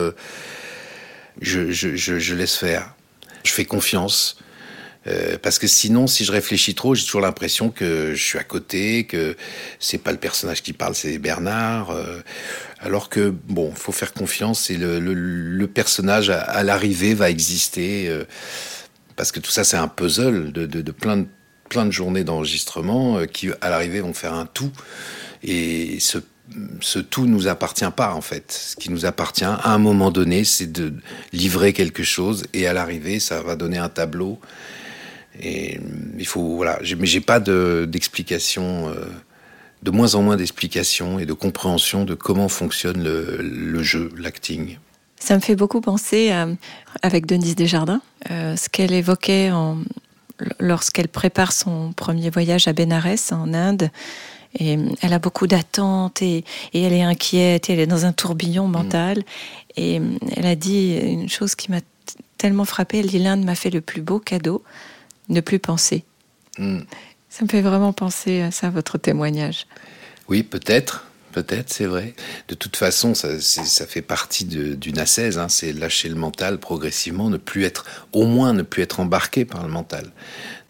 Je, 1.40 2.34
laisse 2.34 2.56
faire. 2.56 2.96
Je 3.44 3.52
fais 3.52 3.64
confiance. 3.64 4.38
Parce 5.40 5.60
que 5.60 5.68
sinon, 5.68 6.08
si 6.08 6.24
je 6.24 6.32
réfléchis 6.32 6.74
trop, 6.74 6.96
j'ai 6.96 7.04
toujours 7.04 7.20
l'impression 7.20 7.70
que 7.70 8.12
je 8.12 8.20
suis 8.20 8.40
à 8.40 8.42
côté, 8.42 9.04
que 9.04 9.36
c'est 9.78 9.98
pas 9.98 10.10
le 10.10 10.18
personnage 10.18 10.64
qui 10.64 10.72
parle, 10.72 10.96
c'est 10.96 11.18
Bernard. 11.18 11.94
Alors 12.82 13.08
que 13.08 13.30
bon, 13.30 13.72
faut 13.74 13.92
faire 13.92 14.12
confiance 14.12 14.68
et 14.70 14.76
le, 14.76 15.66
personnage 15.66 16.30
à, 16.30 16.62
l'arrivée 16.64 17.14
va 17.14 17.30
exister. 17.30 18.08
Euh, 18.08 18.24
parce 19.14 19.30
que 19.30 19.40
tout 19.40 19.50
ça, 19.50 19.62
c'est 19.62 19.76
un 19.76 19.88
puzzle 19.88 20.52
de, 20.52 20.90
plein 20.90 21.86
de 21.86 21.90
journées 21.90 22.24
d'enregistrement 22.24 23.18
euh, 23.18 23.26
qui, 23.26 23.50
à 23.60 23.70
l'arrivée, 23.70 24.00
vont 24.00 24.14
faire 24.14 24.34
un 24.34 24.46
tout. 24.46 24.72
Et 25.44 26.00
ce, 26.00 26.18
ce 26.80 26.98
tout 26.98 27.26
nous 27.26 27.46
appartient 27.46 27.90
pas 27.94 28.14
en 28.14 28.20
fait. 28.20 28.50
Ce 28.50 28.76
qui 28.76 28.90
nous 28.90 29.06
appartient 29.06 29.44
à 29.44 29.72
un 29.72 29.78
moment 29.78 30.10
donné, 30.10 30.42
c'est 30.42 30.70
de 30.70 30.92
livrer 31.32 31.72
quelque 31.72 32.02
chose 32.02 32.44
et 32.52 32.66
à 32.66 32.72
l'arrivée, 32.72 33.20
ça 33.20 33.42
va 33.42 33.54
donner 33.54 33.78
un 33.78 33.88
tableau. 33.88 34.40
Et 35.40 35.78
il 36.18 36.26
faut 36.26 36.56
voilà. 36.56 36.80
Mais 36.98 37.06
j'ai 37.06 37.20
pas 37.20 37.38
d'explication. 37.38 38.90
De, 38.90 38.96
euh, 38.96 39.04
de 39.82 39.90
moins 39.90 40.14
en 40.14 40.22
moins 40.22 40.36
d'explications 40.36 41.18
et 41.18 41.26
de 41.26 41.32
compréhension 41.32 42.04
de 42.04 42.14
comment 42.14 42.48
fonctionne 42.48 43.02
le, 43.02 43.38
le 43.40 43.82
jeu, 43.82 44.10
l'acting. 44.16 44.78
Ça 45.18 45.36
me 45.36 45.40
fait 45.40 45.54
beaucoup 45.54 45.80
penser 45.80 46.30
à, 46.30 46.48
avec 47.02 47.26
Denise 47.26 47.54
Desjardins, 47.54 48.02
euh, 48.30 48.56
ce 48.56 48.68
qu'elle 48.68 48.92
évoquait 48.92 49.50
lorsqu'elle 50.58 51.08
prépare 51.08 51.52
son 51.52 51.92
premier 51.92 52.30
voyage 52.30 52.66
à 52.66 52.72
Bénarès 52.72 53.30
en 53.30 53.54
Inde. 53.54 53.90
Et 54.58 54.76
elle 55.00 55.12
a 55.12 55.18
beaucoup 55.18 55.46
d'attentes 55.46 56.20
et, 56.22 56.44
et, 56.74 56.82
elle 56.82 56.92
est 56.92 57.02
inquiète, 57.02 57.70
et 57.70 57.72
elle 57.72 57.80
est 57.80 57.86
dans 57.86 58.04
un 58.04 58.12
tourbillon 58.12 58.68
mental. 58.68 59.18
Mmh. 59.18 59.22
Et 59.76 60.00
elle 60.36 60.46
a 60.46 60.56
dit 60.56 60.98
une 60.98 61.28
chose 61.28 61.54
qui 61.54 61.70
m'a 61.70 61.80
tellement 62.36 62.64
frappée. 62.64 62.98
Elle 62.98 63.06
dit 63.06 63.20
l'Inde 63.20 63.44
m'a 63.44 63.54
fait 63.54 63.70
le 63.70 63.80
plus 63.80 64.02
beau 64.02 64.18
cadeau, 64.18 64.62
ne 65.28 65.40
plus 65.40 65.58
penser. 65.60 66.04
Mmh. 66.58 66.80
Ça 67.32 67.46
me 67.46 67.48
fait 67.48 67.62
vraiment 67.62 67.94
penser 67.94 68.42
à 68.42 68.50
ça, 68.50 68.68
votre 68.68 68.98
témoignage. 68.98 69.66
Oui, 70.28 70.42
peut-être. 70.42 71.06
Peut-être, 71.32 71.72
c'est 71.72 71.86
vrai. 71.86 72.12
De 72.48 72.54
toute 72.54 72.76
façon, 72.76 73.14
ça, 73.14 73.40
ça 73.40 73.86
fait 73.86 74.02
partie 74.02 74.44
d'une 74.44 74.98
ascèse. 74.98 75.38
Hein, 75.38 75.48
c'est 75.48 75.72
lâcher 75.72 76.10
le 76.10 76.14
mental 76.14 76.58
progressivement, 76.58 77.30
ne 77.30 77.38
plus 77.38 77.64
être, 77.64 77.86
au 78.12 78.26
moins, 78.26 78.52
ne 78.52 78.60
plus 78.60 78.82
être 78.82 79.00
embarqué 79.00 79.46
par 79.46 79.62
le 79.62 79.70
mental. 79.72 80.12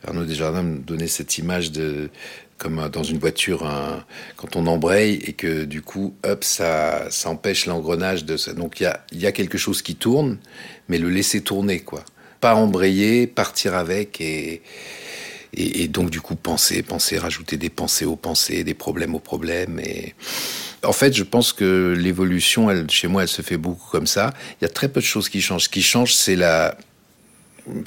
Arnaud 0.07 0.25
Desjardins 0.25 0.63
me 0.63 0.79
donnait 0.79 1.09
cette 1.09 1.37
image 1.37 1.73
de, 1.73 2.11
comme 2.59 2.89
dans 2.91 3.03
une 3.03 3.19
voiture, 3.19 3.69
quand 4.37 4.55
on 4.55 4.69
embraye 4.69 5.15
et 5.15 5.33
que 5.33 5.65
du 5.65 5.83
coup, 5.83 6.15
hop, 6.23 6.45
ça, 6.45 7.11
ça 7.11 7.29
empêche 7.29 7.67
l'engrenage 7.67 8.25
de 8.25 8.37
ça. 8.37 8.53
Donc 8.53 8.79
il 8.79 8.85
y 8.85 8.87
a, 8.87 9.05
y 9.11 9.27
a 9.27 9.33
quelque 9.33 9.59
chose 9.59 9.83
qui 9.83 9.97
tourne, 9.97 10.39
mais 10.87 10.99
le 10.99 11.11
laisser 11.11 11.41
tourner, 11.41 11.81
quoi. 11.81 12.05
Pas 12.39 12.55
embrayer, 12.55 13.27
partir 13.27 13.75
avec 13.75 14.21
et, 14.21 14.63
et, 15.55 15.89
donc 15.89 16.11
du 16.11 16.21
coup 16.21 16.35
penser, 16.35 16.83
penser, 16.83 17.19
rajouter 17.19 17.57
des 17.57 17.69
pensées 17.69 18.07
aux 18.07 18.17
pensées, 18.17 18.65
des 18.65 18.75
problèmes 18.75 19.15
aux 19.15 19.21
problèmes. 19.21 19.81
Et 19.81 20.15
en 20.83 20.93
fait, 20.93 21.13
je 21.13 21.25
pense 21.25 21.53
que 21.53 21.95
l'évolution, 21.97 22.69
chez 22.89 23.09
moi, 23.09 23.23
elle 23.23 23.29
se 23.29 23.43
fait 23.43 23.59
beaucoup 23.59 23.91
comme 23.91 24.07
ça. 24.07 24.33
Il 24.61 24.65
y 24.65 24.67
a 24.67 24.71
très 24.71 24.89
peu 24.89 25.01
de 25.01 25.05
choses 25.05 25.29
qui 25.29 25.43
changent. 25.43 25.65
Ce 25.65 25.69
qui 25.69 25.83
change, 25.83 26.15
c'est 26.15 26.37
la 26.37 26.77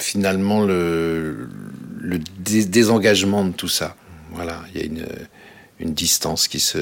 finalement 0.00 0.62
le, 0.62 1.48
le 2.00 2.18
dés 2.38 2.64
désengagement 2.64 3.44
de 3.44 3.52
tout 3.52 3.68
ça. 3.68 3.96
Voilà, 4.30 4.62
il 4.72 4.80
y 4.80 4.82
a 4.82 4.86
une, 4.86 5.06
une 5.80 5.92
distance 5.92 6.48
qui 6.48 6.60
se, 6.60 6.78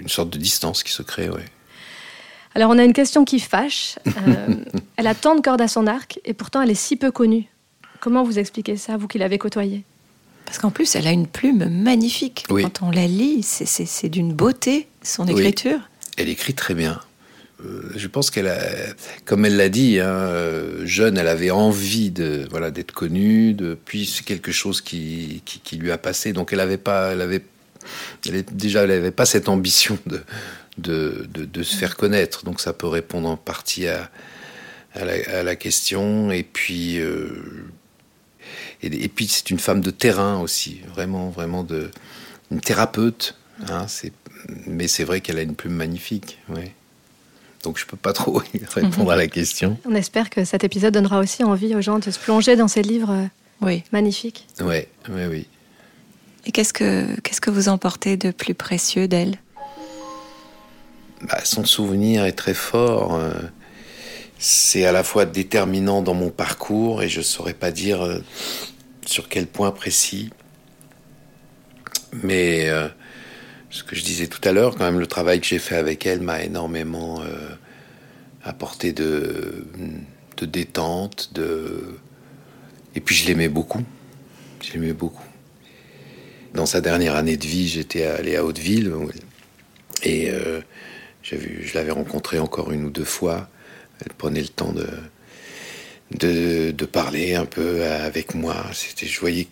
une 0.00 0.08
sorte 0.08 0.30
de 0.30 0.38
distance 0.38 0.82
qui 0.82 0.92
se 0.92 1.02
crée, 1.02 1.28
ouais. 1.28 1.44
Alors 2.54 2.70
on 2.70 2.78
a 2.78 2.84
une 2.84 2.92
question 2.92 3.24
qui 3.24 3.40
fâche. 3.40 3.98
Euh, 4.06 4.56
elle 4.96 5.06
a 5.06 5.14
tant 5.14 5.34
de 5.34 5.40
cordes 5.40 5.60
à 5.60 5.68
son 5.68 5.86
arc 5.86 6.18
et 6.24 6.32
pourtant 6.32 6.62
elle 6.62 6.70
est 6.70 6.74
si 6.74 6.96
peu 6.96 7.10
connue. 7.10 7.46
Comment 8.00 8.22
vous 8.22 8.38
expliquez 8.38 8.76
ça, 8.76 8.96
vous 8.96 9.08
qui 9.08 9.18
l'avez 9.18 9.38
côtoyée? 9.38 9.84
Parce 10.48 10.56
qu'en 10.56 10.70
plus, 10.70 10.94
elle 10.94 11.06
a 11.06 11.12
une 11.12 11.26
plume 11.26 11.68
magnifique. 11.68 12.46
Oui. 12.48 12.62
Quand 12.62 12.80
on 12.80 12.90
la 12.90 13.06
lit, 13.06 13.42
c'est 13.42 14.08
d'une 14.08 14.32
beauté, 14.32 14.88
son 15.02 15.28
écriture. 15.28 15.76
Oui. 15.76 16.14
Elle 16.16 16.30
écrit 16.30 16.54
très 16.54 16.72
bien. 16.72 17.02
Euh, 17.62 17.82
je 17.94 18.06
pense 18.06 18.30
qu'elle 18.30 18.46
a, 18.46 18.58
comme 19.26 19.44
elle 19.44 19.58
l'a 19.58 19.68
dit, 19.68 20.00
hein, 20.00 20.32
jeune, 20.84 21.18
elle 21.18 21.28
avait 21.28 21.50
envie 21.50 22.10
de 22.10 22.46
voilà 22.48 22.70
d'être 22.70 22.92
connue. 22.92 23.52
De, 23.52 23.76
puis 23.84 24.06
c'est 24.06 24.24
quelque 24.24 24.50
chose 24.50 24.80
qui, 24.80 25.42
qui, 25.44 25.60
qui, 25.60 25.76
lui 25.76 25.90
a 25.90 25.98
passé. 25.98 26.32
Donc 26.32 26.54
elle 26.54 26.60
avait 26.60 26.78
pas, 26.78 27.12
elle 27.12 27.20
avait, 27.20 27.42
elle, 28.26 28.42
déjà, 28.46 28.84
elle 28.84 28.92
avait 28.92 29.10
pas 29.10 29.26
cette 29.26 29.50
ambition 29.50 29.98
de, 30.06 30.22
de, 30.78 31.26
de, 31.30 31.44
de, 31.44 31.62
se 31.62 31.76
faire 31.76 31.98
connaître. 31.98 32.44
Donc 32.44 32.62
ça 32.62 32.72
peut 32.72 32.88
répondre 32.88 33.28
en 33.28 33.36
partie 33.36 33.86
à, 33.86 34.10
à, 34.94 35.04
la, 35.04 35.40
à 35.40 35.42
la, 35.42 35.56
question. 35.56 36.30
Et 36.30 36.42
puis, 36.42 36.98
euh, 37.00 37.28
et, 38.82 39.04
et, 39.04 39.08
puis 39.08 39.26
c'est 39.28 39.50
une 39.50 39.58
femme 39.58 39.80
de 39.80 39.90
terrain 39.90 40.40
aussi, 40.40 40.80
vraiment, 40.94 41.30
vraiment 41.30 41.64
de 41.64 41.90
une 42.50 42.60
thérapeute. 42.60 43.36
Hein, 43.68 43.86
mais 44.66 44.88
c'est 44.88 45.04
vrai 45.04 45.20
qu'elle 45.20 45.38
a 45.38 45.42
une 45.42 45.54
plume 45.54 45.74
magnifique. 45.74 46.38
Donc 47.62 47.78
je 47.78 47.86
peux 47.86 47.96
pas 47.96 48.12
trop 48.12 48.42
répondre 48.74 49.10
à 49.10 49.16
la 49.16 49.26
question. 49.26 49.78
On 49.84 49.94
espère 49.94 50.30
que 50.30 50.44
cet 50.44 50.64
épisode 50.64 50.94
donnera 50.94 51.18
aussi 51.18 51.44
envie 51.44 51.74
aux 51.74 51.80
gens 51.80 51.98
de 51.98 52.10
se 52.10 52.18
plonger 52.18 52.56
dans 52.56 52.68
ces 52.68 52.82
livres 52.82 53.28
oui. 53.60 53.82
magnifiques. 53.92 54.46
Oui, 54.60 54.86
oui, 55.08 55.22
oui. 55.28 55.46
Et 56.46 56.52
qu'est-ce 56.52 56.72
que 56.72 57.18
qu'est-ce 57.20 57.40
que 57.40 57.50
vous 57.50 57.68
emportez 57.68 58.16
de 58.16 58.30
plus 58.30 58.54
précieux 58.54 59.08
d'elle 59.08 59.36
bah, 61.22 61.40
Son 61.44 61.64
souvenir 61.64 62.24
est 62.24 62.32
très 62.32 62.54
fort. 62.54 63.20
C'est 64.38 64.84
à 64.84 64.92
la 64.92 65.02
fois 65.02 65.24
déterminant 65.24 66.00
dans 66.00 66.14
mon 66.14 66.30
parcours 66.30 67.02
et 67.02 67.08
je 67.08 67.20
saurais 67.20 67.54
pas 67.54 67.72
dire 67.72 68.02
euh, 68.02 68.20
sur 69.04 69.28
quel 69.28 69.48
point 69.48 69.72
précis. 69.72 70.30
Mais 72.22 72.68
euh, 72.68 72.88
ce 73.68 73.82
que 73.82 73.96
je 73.96 74.04
disais 74.04 74.28
tout 74.28 74.40
à 74.48 74.52
l'heure, 74.52 74.76
quand 74.76 74.84
même, 74.84 75.00
le 75.00 75.08
travail 75.08 75.40
que 75.40 75.46
j'ai 75.46 75.58
fait 75.58 75.74
avec 75.74 76.06
elle 76.06 76.20
m'a 76.20 76.44
énormément 76.44 77.20
euh, 77.20 77.48
apporté 78.44 78.92
de, 78.92 79.66
détente, 80.40 81.30
de... 81.34 81.98
et 82.94 83.00
puis 83.00 83.16
je 83.16 83.26
l'aimais 83.26 83.48
beaucoup. 83.48 83.82
Je 84.62 84.72
l'aimais 84.72 84.92
beaucoup. 84.92 85.26
Dans 86.54 86.66
sa 86.66 86.80
dernière 86.80 87.16
année 87.16 87.36
de 87.36 87.44
vie, 87.44 87.66
j'étais 87.66 88.04
allé 88.04 88.36
à 88.36 88.44
Hauteville 88.44 88.92
et 90.04 90.30
je 91.22 91.74
l'avais 91.74 91.90
rencontrée 91.90 92.38
encore 92.38 92.72
une 92.72 92.84
ou 92.84 92.90
deux 92.90 93.04
fois. 93.04 93.50
Elle 94.00 94.12
prenait 94.14 94.40
le 94.40 94.48
temps 94.48 94.72
de, 94.72 94.86
de, 96.10 96.84
parler 96.84 97.34
un 97.34 97.46
peu 97.46 97.84
avec 97.84 98.34
moi. 98.34 98.66
C'était, 98.72 99.06
je 99.06 99.20
voyais 99.20 99.48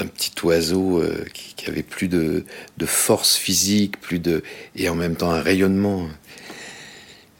un 0.00 0.06
petit 0.06 0.32
oiseau 0.44 1.00
euh, 1.00 1.24
qui, 1.32 1.68
avait 1.68 1.82
plus 1.82 2.08
de, 2.08 2.44
de, 2.78 2.86
force 2.86 3.36
physique, 3.36 4.00
plus 4.00 4.18
de 4.18 4.42
et 4.76 4.88
en 4.88 4.94
même 4.94 5.16
temps 5.16 5.30
un 5.30 5.42
rayonnement 5.42 6.08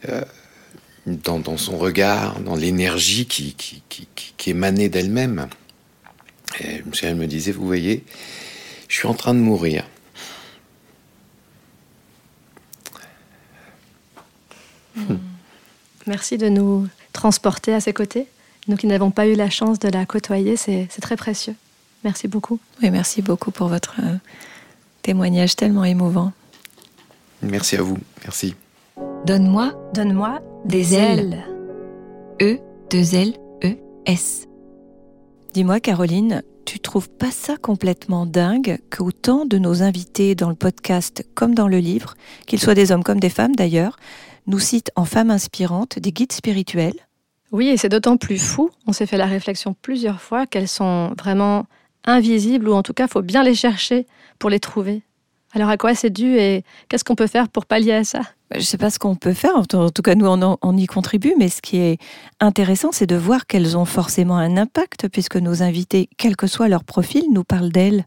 euh, 0.09 0.23
dans, 1.07 1.39
dans, 1.39 1.57
son 1.57 1.79
regard, 1.79 2.41
dans 2.41 2.57
l'énergie 2.57 3.27
qui, 3.27 3.55
qui, 3.55 3.83
qui, 3.89 4.51
émanait 4.51 4.89
d'elle-même. 4.89 5.49
Elle 6.59 7.15
me 7.15 7.27
disait, 7.27 7.53
vous 7.53 7.67
voyez, 7.67 8.05
je 8.89 8.97
suis 8.97 9.07
en 9.07 9.15
train 9.15 9.35
de 9.35 9.39
mourir. 9.39 9.87
Mmh. 14.97 15.30
Merci 16.07 16.39
de 16.39 16.49
nous 16.49 16.87
transporter 17.13 17.75
à 17.75 17.81
ses 17.81 17.93
côtés. 17.93 18.27
Nous 18.69 18.77
qui 18.77 18.87
n'avons 18.87 19.11
pas 19.11 19.27
eu 19.27 19.35
la 19.35 19.51
chance 19.51 19.79
de 19.79 19.89
la 19.89 20.07
côtoyer, 20.07 20.57
c'est 20.57 20.89
très 21.01 21.17
précieux. 21.17 21.55
Merci 22.05 22.29
beaucoup. 22.29 22.59
Oui, 22.83 22.91
merci 22.91 23.21
beaucoup 23.21 23.51
pour 23.51 23.69
votre 23.69 23.97
euh, 24.03 24.17
témoignage 25.03 25.57
tellement 25.57 25.85
émouvant. 25.85 26.33
Merci 27.43 27.77
à 27.77 27.83
vous. 27.83 27.99
Merci. 28.23 28.55
Donne-moi, 29.27 29.75
donne-moi 29.95 30.41
des, 30.65 30.95
ailes. 30.95 31.45
E, 32.41 32.59
deux 32.91 33.15
L, 33.15 33.35
E, 33.65 33.77
S. 34.07 34.47
Dis-moi, 35.53 35.81
Caroline, 35.81 36.43
tu 36.65 36.79
trouves 36.79 37.11
pas 37.11 37.31
ça 37.31 37.57
complètement 37.57 38.25
dingue 38.25 38.79
qu'autant 38.91 39.45
de 39.45 39.59
nos 39.59 39.83
invités 39.83 40.35
dans 40.35 40.49
le 40.49 40.55
podcast 40.55 41.27
comme 41.35 41.55
dans 41.55 41.69
le 41.69 41.79
livre, 41.79 42.15
qu'ils 42.47 42.61
soient 42.61 42.75
des 42.75 42.93
hommes 42.93 43.03
comme 43.03 43.21
des 43.21 43.31
femmes 43.31 43.57
d'ailleurs, 43.57 43.97
nous 44.51 44.59
citent 44.59 44.91
en 44.97 45.05
femmes 45.05 45.31
inspirantes 45.31 45.99
des 45.99 46.13
guides 46.13 46.33
spirituels 46.33 46.95
Oui, 47.53 47.69
et 47.69 47.77
c'est 47.77 47.89
d'autant 47.89 48.17
plus 48.17 48.39
fou, 48.39 48.71
on 48.87 48.93
s'est 48.93 49.07
fait 49.07 49.17
la 49.17 49.27
réflexion 49.27 49.75
plusieurs 49.81 50.21
fois, 50.21 50.47
qu'elles 50.47 50.69
sont 50.69 51.15
vraiment 51.17 51.67
invisibles, 52.05 52.69
ou 52.69 52.75
en 52.75 52.83
tout 52.83 52.93
cas, 52.93 53.07
il 53.07 53.11
faut 53.11 53.23
bien 53.23 53.43
les 53.43 53.55
chercher 53.55 54.07
pour 54.39 54.51
les 54.51 54.61
trouver. 54.61 55.03
Alors 55.53 55.69
à 55.69 55.77
quoi 55.77 55.95
c'est 55.95 56.11
dû 56.11 56.37
et 56.37 56.65
qu'est-ce 56.89 57.03
qu'on 57.03 57.17
peut 57.17 57.27
faire 57.27 57.49
pour 57.49 57.67
pallier 57.67 57.93
à 57.93 58.05
ça? 58.05 58.21
Je 58.53 58.59
ne 58.59 58.63
sais 58.63 58.79
pas 58.79 58.91
ce 58.91 58.99
qu'on 58.99 59.17
peut 59.17 59.33
faire, 59.33 59.57
en 59.57 59.65
tout 59.65 60.03
cas 60.03 60.15
nous 60.15 60.27
on, 60.27 60.77
y 60.77 60.87
contribue, 60.87 61.35
mais 61.39 61.49
ce 61.49 61.61
qui 61.61 61.79
est 61.79 61.99
intéressant 62.39 62.91
c'est 62.93 63.07
de 63.07 63.17
voir 63.17 63.47
qu'elles 63.47 63.77
ont 63.77 63.85
forcément 63.85 64.37
un 64.37 64.57
impact 64.57 65.09
puisque 65.09 65.37
nos 65.37 65.63
invités, 65.63 66.09
quel 66.19 66.37
que 66.37 66.47
soit 66.47 66.69
leur 66.69 66.85
profil, 66.85 67.25
nous 67.33 67.45
parlent 67.45 67.73
d'elles. 67.73 68.07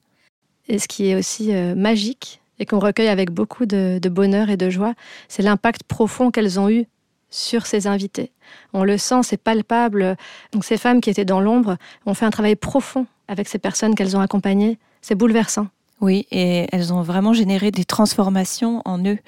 Et 0.70 0.80
ce 0.80 0.88
qui 0.88 1.08
est 1.08 1.16
aussi 1.16 1.54
euh, 1.54 1.76
magique 1.76 2.42
et 2.60 2.66
qu'on 2.66 2.80
recueille 2.80 3.08
avec 3.08 3.32
beaucoup 3.32 3.66
de, 3.66 4.00
bonheur 4.10 4.50
et 4.50 4.58
de 4.58 4.70
joie, 4.70 4.94
c'est 5.28 5.44
l'impact 5.44 5.84
profond 5.84 6.32
qu'elles 6.32 6.60
ont 6.60 6.70
eu 6.70 6.86
sur 7.30 7.66
ces 7.66 7.88
invités. 7.88 8.32
On 8.74 8.84
le 8.84 8.98
sent, 8.98 9.24
c'est 9.24 9.38
palpable. 9.38 10.16
Donc 10.52 10.64
ces 10.64 10.78
femmes 10.78 11.02
qui 11.02 11.10
étaient 11.10 11.26
dans 11.26 11.42
l'ombre 11.42 11.78
ont 12.06 12.14
fait 12.14 12.26
un 12.26 12.30
travail 12.30 12.56
profond 12.56 13.08
avec 13.28 13.48
ces 13.48 13.58
personnes 13.58 13.96
qu'elles 13.96 14.16
ont 14.16 14.22
accompagnées. 14.22 14.78
C'est 15.02 15.16
bouleversant. 15.16 15.68
Oui, 16.02 16.28
et 16.32 16.68
elles 16.72 16.94
ont 16.94 17.02
vraiment 17.02 17.34
généré 17.34 17.72
des 17.72 17.86
transformations 17.86 18.82
en 18.84 19.04
eux. 19.06 19.20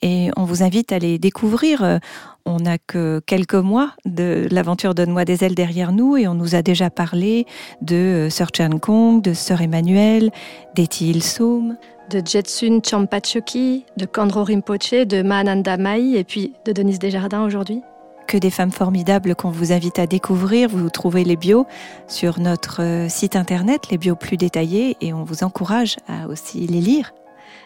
Et 0.00 0.30
on 0.36 0.44
vous 0.44 0.62
invite 0.62 0.92
à 0.92 0.98
les 0.98 1.18
découvrir. 1.18 1.98
On 2.46 2.58
n'a 2.58 2.78
que 2.78 3.20
quelques 3.26 3.54
mois 3.54 3.94
de 4.04 4.46
l'aventure 4.50 4.94
Donne-moi 4.94 5.24
des 5.24 5.44
ailes 5.44 5.56
derrière 5.56 5.92
nous 5.92 6.16
et 6.16 6.28
on 6.28 6.34
nous 6.34 6.54
a 6.54 6.62
déjà 6.62 6.88
parlé 6.88 7.46
de 7.82 8.28
Sir 8.30 8.48
Chan 8.56 8.78
Kong, 8.78 9.22
de 9.22 9.34
Sœur 9.34 9.60
Emmanuel, 9.60 10.30
d'Eti 10.76 11.10
Ilsoum. 11.10 11.76
De 12.10 12.20
Jetsun 12.26 12.80
Champachoki, 12.84 13.84
de 13.96 14.04
Kandro 14.04 14.42
Rinpoche, 14.42 15.06
de 15.06 15.22
Mahananda 15.22 15.76
Mai 15.76 16.14
et 16.16 16.24
puis 16.24 16.54
de 16.64 16.72
Denise 16.72 16.98
Desjardins 16.98 17.44
aujourd'hui 17.44 17.82
que 18.26 18.36
des 18.36 18.50
femmes 18.50 18.70
formidables 18.70 19.34
qu'on 19.34 19.50
vous 19.50 19.72
invite 19.72 19.98
à 19.98 20.06
découvrir. 20.06 20.68
Vous 20.68 20.88
trouvez 20.88 21.24
les 21.24 21.34
bios 21.34 21.66
sur 22.06 22.38
notre 22.38 22.80
euh, 22.80 23.08
site 23.08 23.34
internet, 23.34 23.90
les 23.90 23.98
bios 23.98 24.14
plus 24.14 24.36
détaillés, 24.36 24.96
et 25.00 25.12
on 25.12 25.24
vous 25.24 25.42
encourage 25.42 25.96
à 26.06 26.28
aussi 26.28 26.64
les 26.68 26.80
lire. 26.80 27.12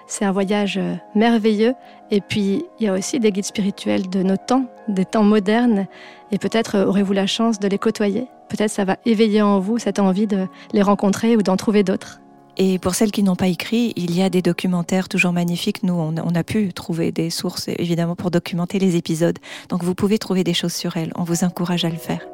C'est 0.06 0.24
un 0.24 0.32
voyage 0.32 0.78
euh, 0.78 0.94
merveilleux. 1.14 1.74
Et 2.10 2.22
puis, 2.22 2.64
il 2.80 2.86
y 2.86 2.88
a 2.88 2.94
aussi 2.94 3.20
des 3.20 3.30
guides 3.30 3.44
spirituels 3.44 4.08
de 4.08 4.22
nos 4.22 4.38
temps, 4.38 4.64
des 4.88 5.04
temps 5.04 5.22
modernes. 5.22 5.86
Et 6.32 6.38
peut-être 6.38 6.76
euh, 6.76 6.86
aurez-vous 6.86 7.12
la 7.12 7.26
chance 7.26 7.58
de 7.58 7.68
les 7.68 7.78
côtoyer. 7.78 8.26
Peut-être 8.48 8.70
ça 8.70 8.86
va 8.86 8.96
éveiller 9.04 9.42
en 9.42 9.60
vous 9.60 9.78
cette 9.78 9.98
envie 9.98 10.26
de 10.26 10.46
les 10.72 10.82
rencontrer 10.82 11.36
ou 11.36 11.42
d'en 11.42 11.58
trouver 11.58 11.82
d'autres. 11.82 12.20
Et 12.56 12.78
pour 12.78 12.94
celles 12.94 13.10
qui 13.10 13.22
n'ont 13.22 13.34
pas 13.34 13.48
écrit, 13.48 13.92
il 13.96 14.14
y 14.16 14.22
a 14.22 14.30
des 14.30 14.42
documentaires 14.42 15.08
toujours 15.08 15.32
magnifiques. 15.32 15.82
Nous, 15.82 15.94
on, 15.94 16.34
a 16.34 16.44
pu 16.44 16.72
trouver 16.72 17.10
des 17.10 17.30
sources, 17.30 17.68
évidemment, 17.68 18.14
pour 18.14 18.30
documenter 18.30 18.78
les 18.78 18.96
épisodes. 18.96 19.38
Donc 19.68 19.82
vous 19.82 19.94
pouvez 19.94 20.18
trouver 20.18 20.44
des 20.44 20.54
choses 20.54 20.72
sur 20.72 20.96
elles. 20.96 21.12
On 21.16 21.24
vous 21.24 21.42
encourage 21.42 21.84
à 21.84 21.88
le 21.88 21.96
faire. 21.96 22.24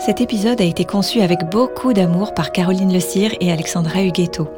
Cet 0.00 0.20
épisode 0.20 0.60
a 0.60 0.64
été 0.64 0.84
conçu 0.84 1.20
avec 1.20 1.48
beaucoup 1.50 1.92
d'amour 1.92 2.34
par 2.34 2.52
Caroline 2.52 2.92
Le 2.92 3.00
Cire 3.00 3.32
et 3.40 3.52
Alexandra 3.52 4.02
Huguetto. 4.02 4.48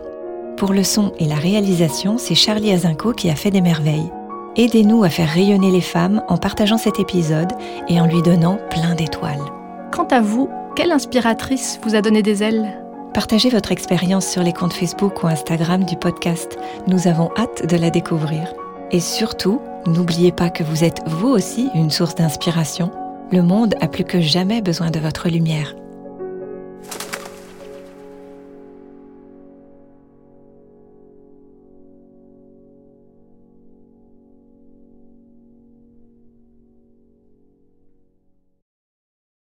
Pour 0.57 0.73
le 0.73 0.85
son 0.85 1.13
et 1.19 1.27
la 1.27 1.35
réalisation, 1.35 2.17
c'est 2.17 2.37
Charlie 2.37 2.73
Azinco 2.73 3.13
qui 3.13 3.29
a 3.29 3.35
fait 3.35 3.51
des 3.51 3.61
merveilles. 3.61 4.11
Aidez-nous 4.57 5.03
à 5.03 5.11
faire 5.11 5.29
rayonner 5.29 5.71
les 5.71 5.81
femmes 5.81 6.23
en 6.29 6.37
partageant 6.37 6.79
cet 6.79 7.01
épisode 7.01 7.53
et 7.89 8.01
en 8.01 8.07
lui 8.07 8.23
donnant 8.23 8.59
plein 8.71 8.95
d'étoiles. 8.95 9.43
Quant 9.91 10.07
à 10.11 10.21
vous, 10.21 10.49
quelle 10.75 10.93
inspiratrice 10.93 11.79
vous 11.83 11.95
a 11.95 12.01
donné 12.01 12.23
des 12.23 12.43
ailes? 12.43 12.79
Partagez 13.15 13.51
votre 13.51 13.73
expérience 13.73 14.27
sur 14.27 14.43
les 14.43 14.53
comptes 14.53 14.73
Facebook 14.73 15.23
ou 15.23 15.27
Instagram 15.27 15.85
du 15.85 15.97
podcast. 15.97 16.59
Nous 16.87 17.09
avons 17.09 17.31
hâte 17.37 17.67
de 17.67 17.77
la 17.77 17.91
découvrir. 17.91 18.55
Et 18.91 19.01
surtout, 19.01 19.61
n'oubliez 19.87 20.33
pas 20.33 20.51
que 20.51 20.63
vous 20.63 20.85
êtes 20.85 21.03
vous 21.07 21.29
aussi 21.29 21.69
une 21.75 21.91
source 21.91 22.15
d'inspiration. 22.15 22.91
Le 23.31 23.43
monde 23.43 23.75
a 23.81 23.89
plus 23.89 24.05
que 24.05 24.21
jamais 24.21 24.63
besoin 24.63 24.91
de 24.91 25.01
votre 25.01 25.29
lumière. 25.29 25.75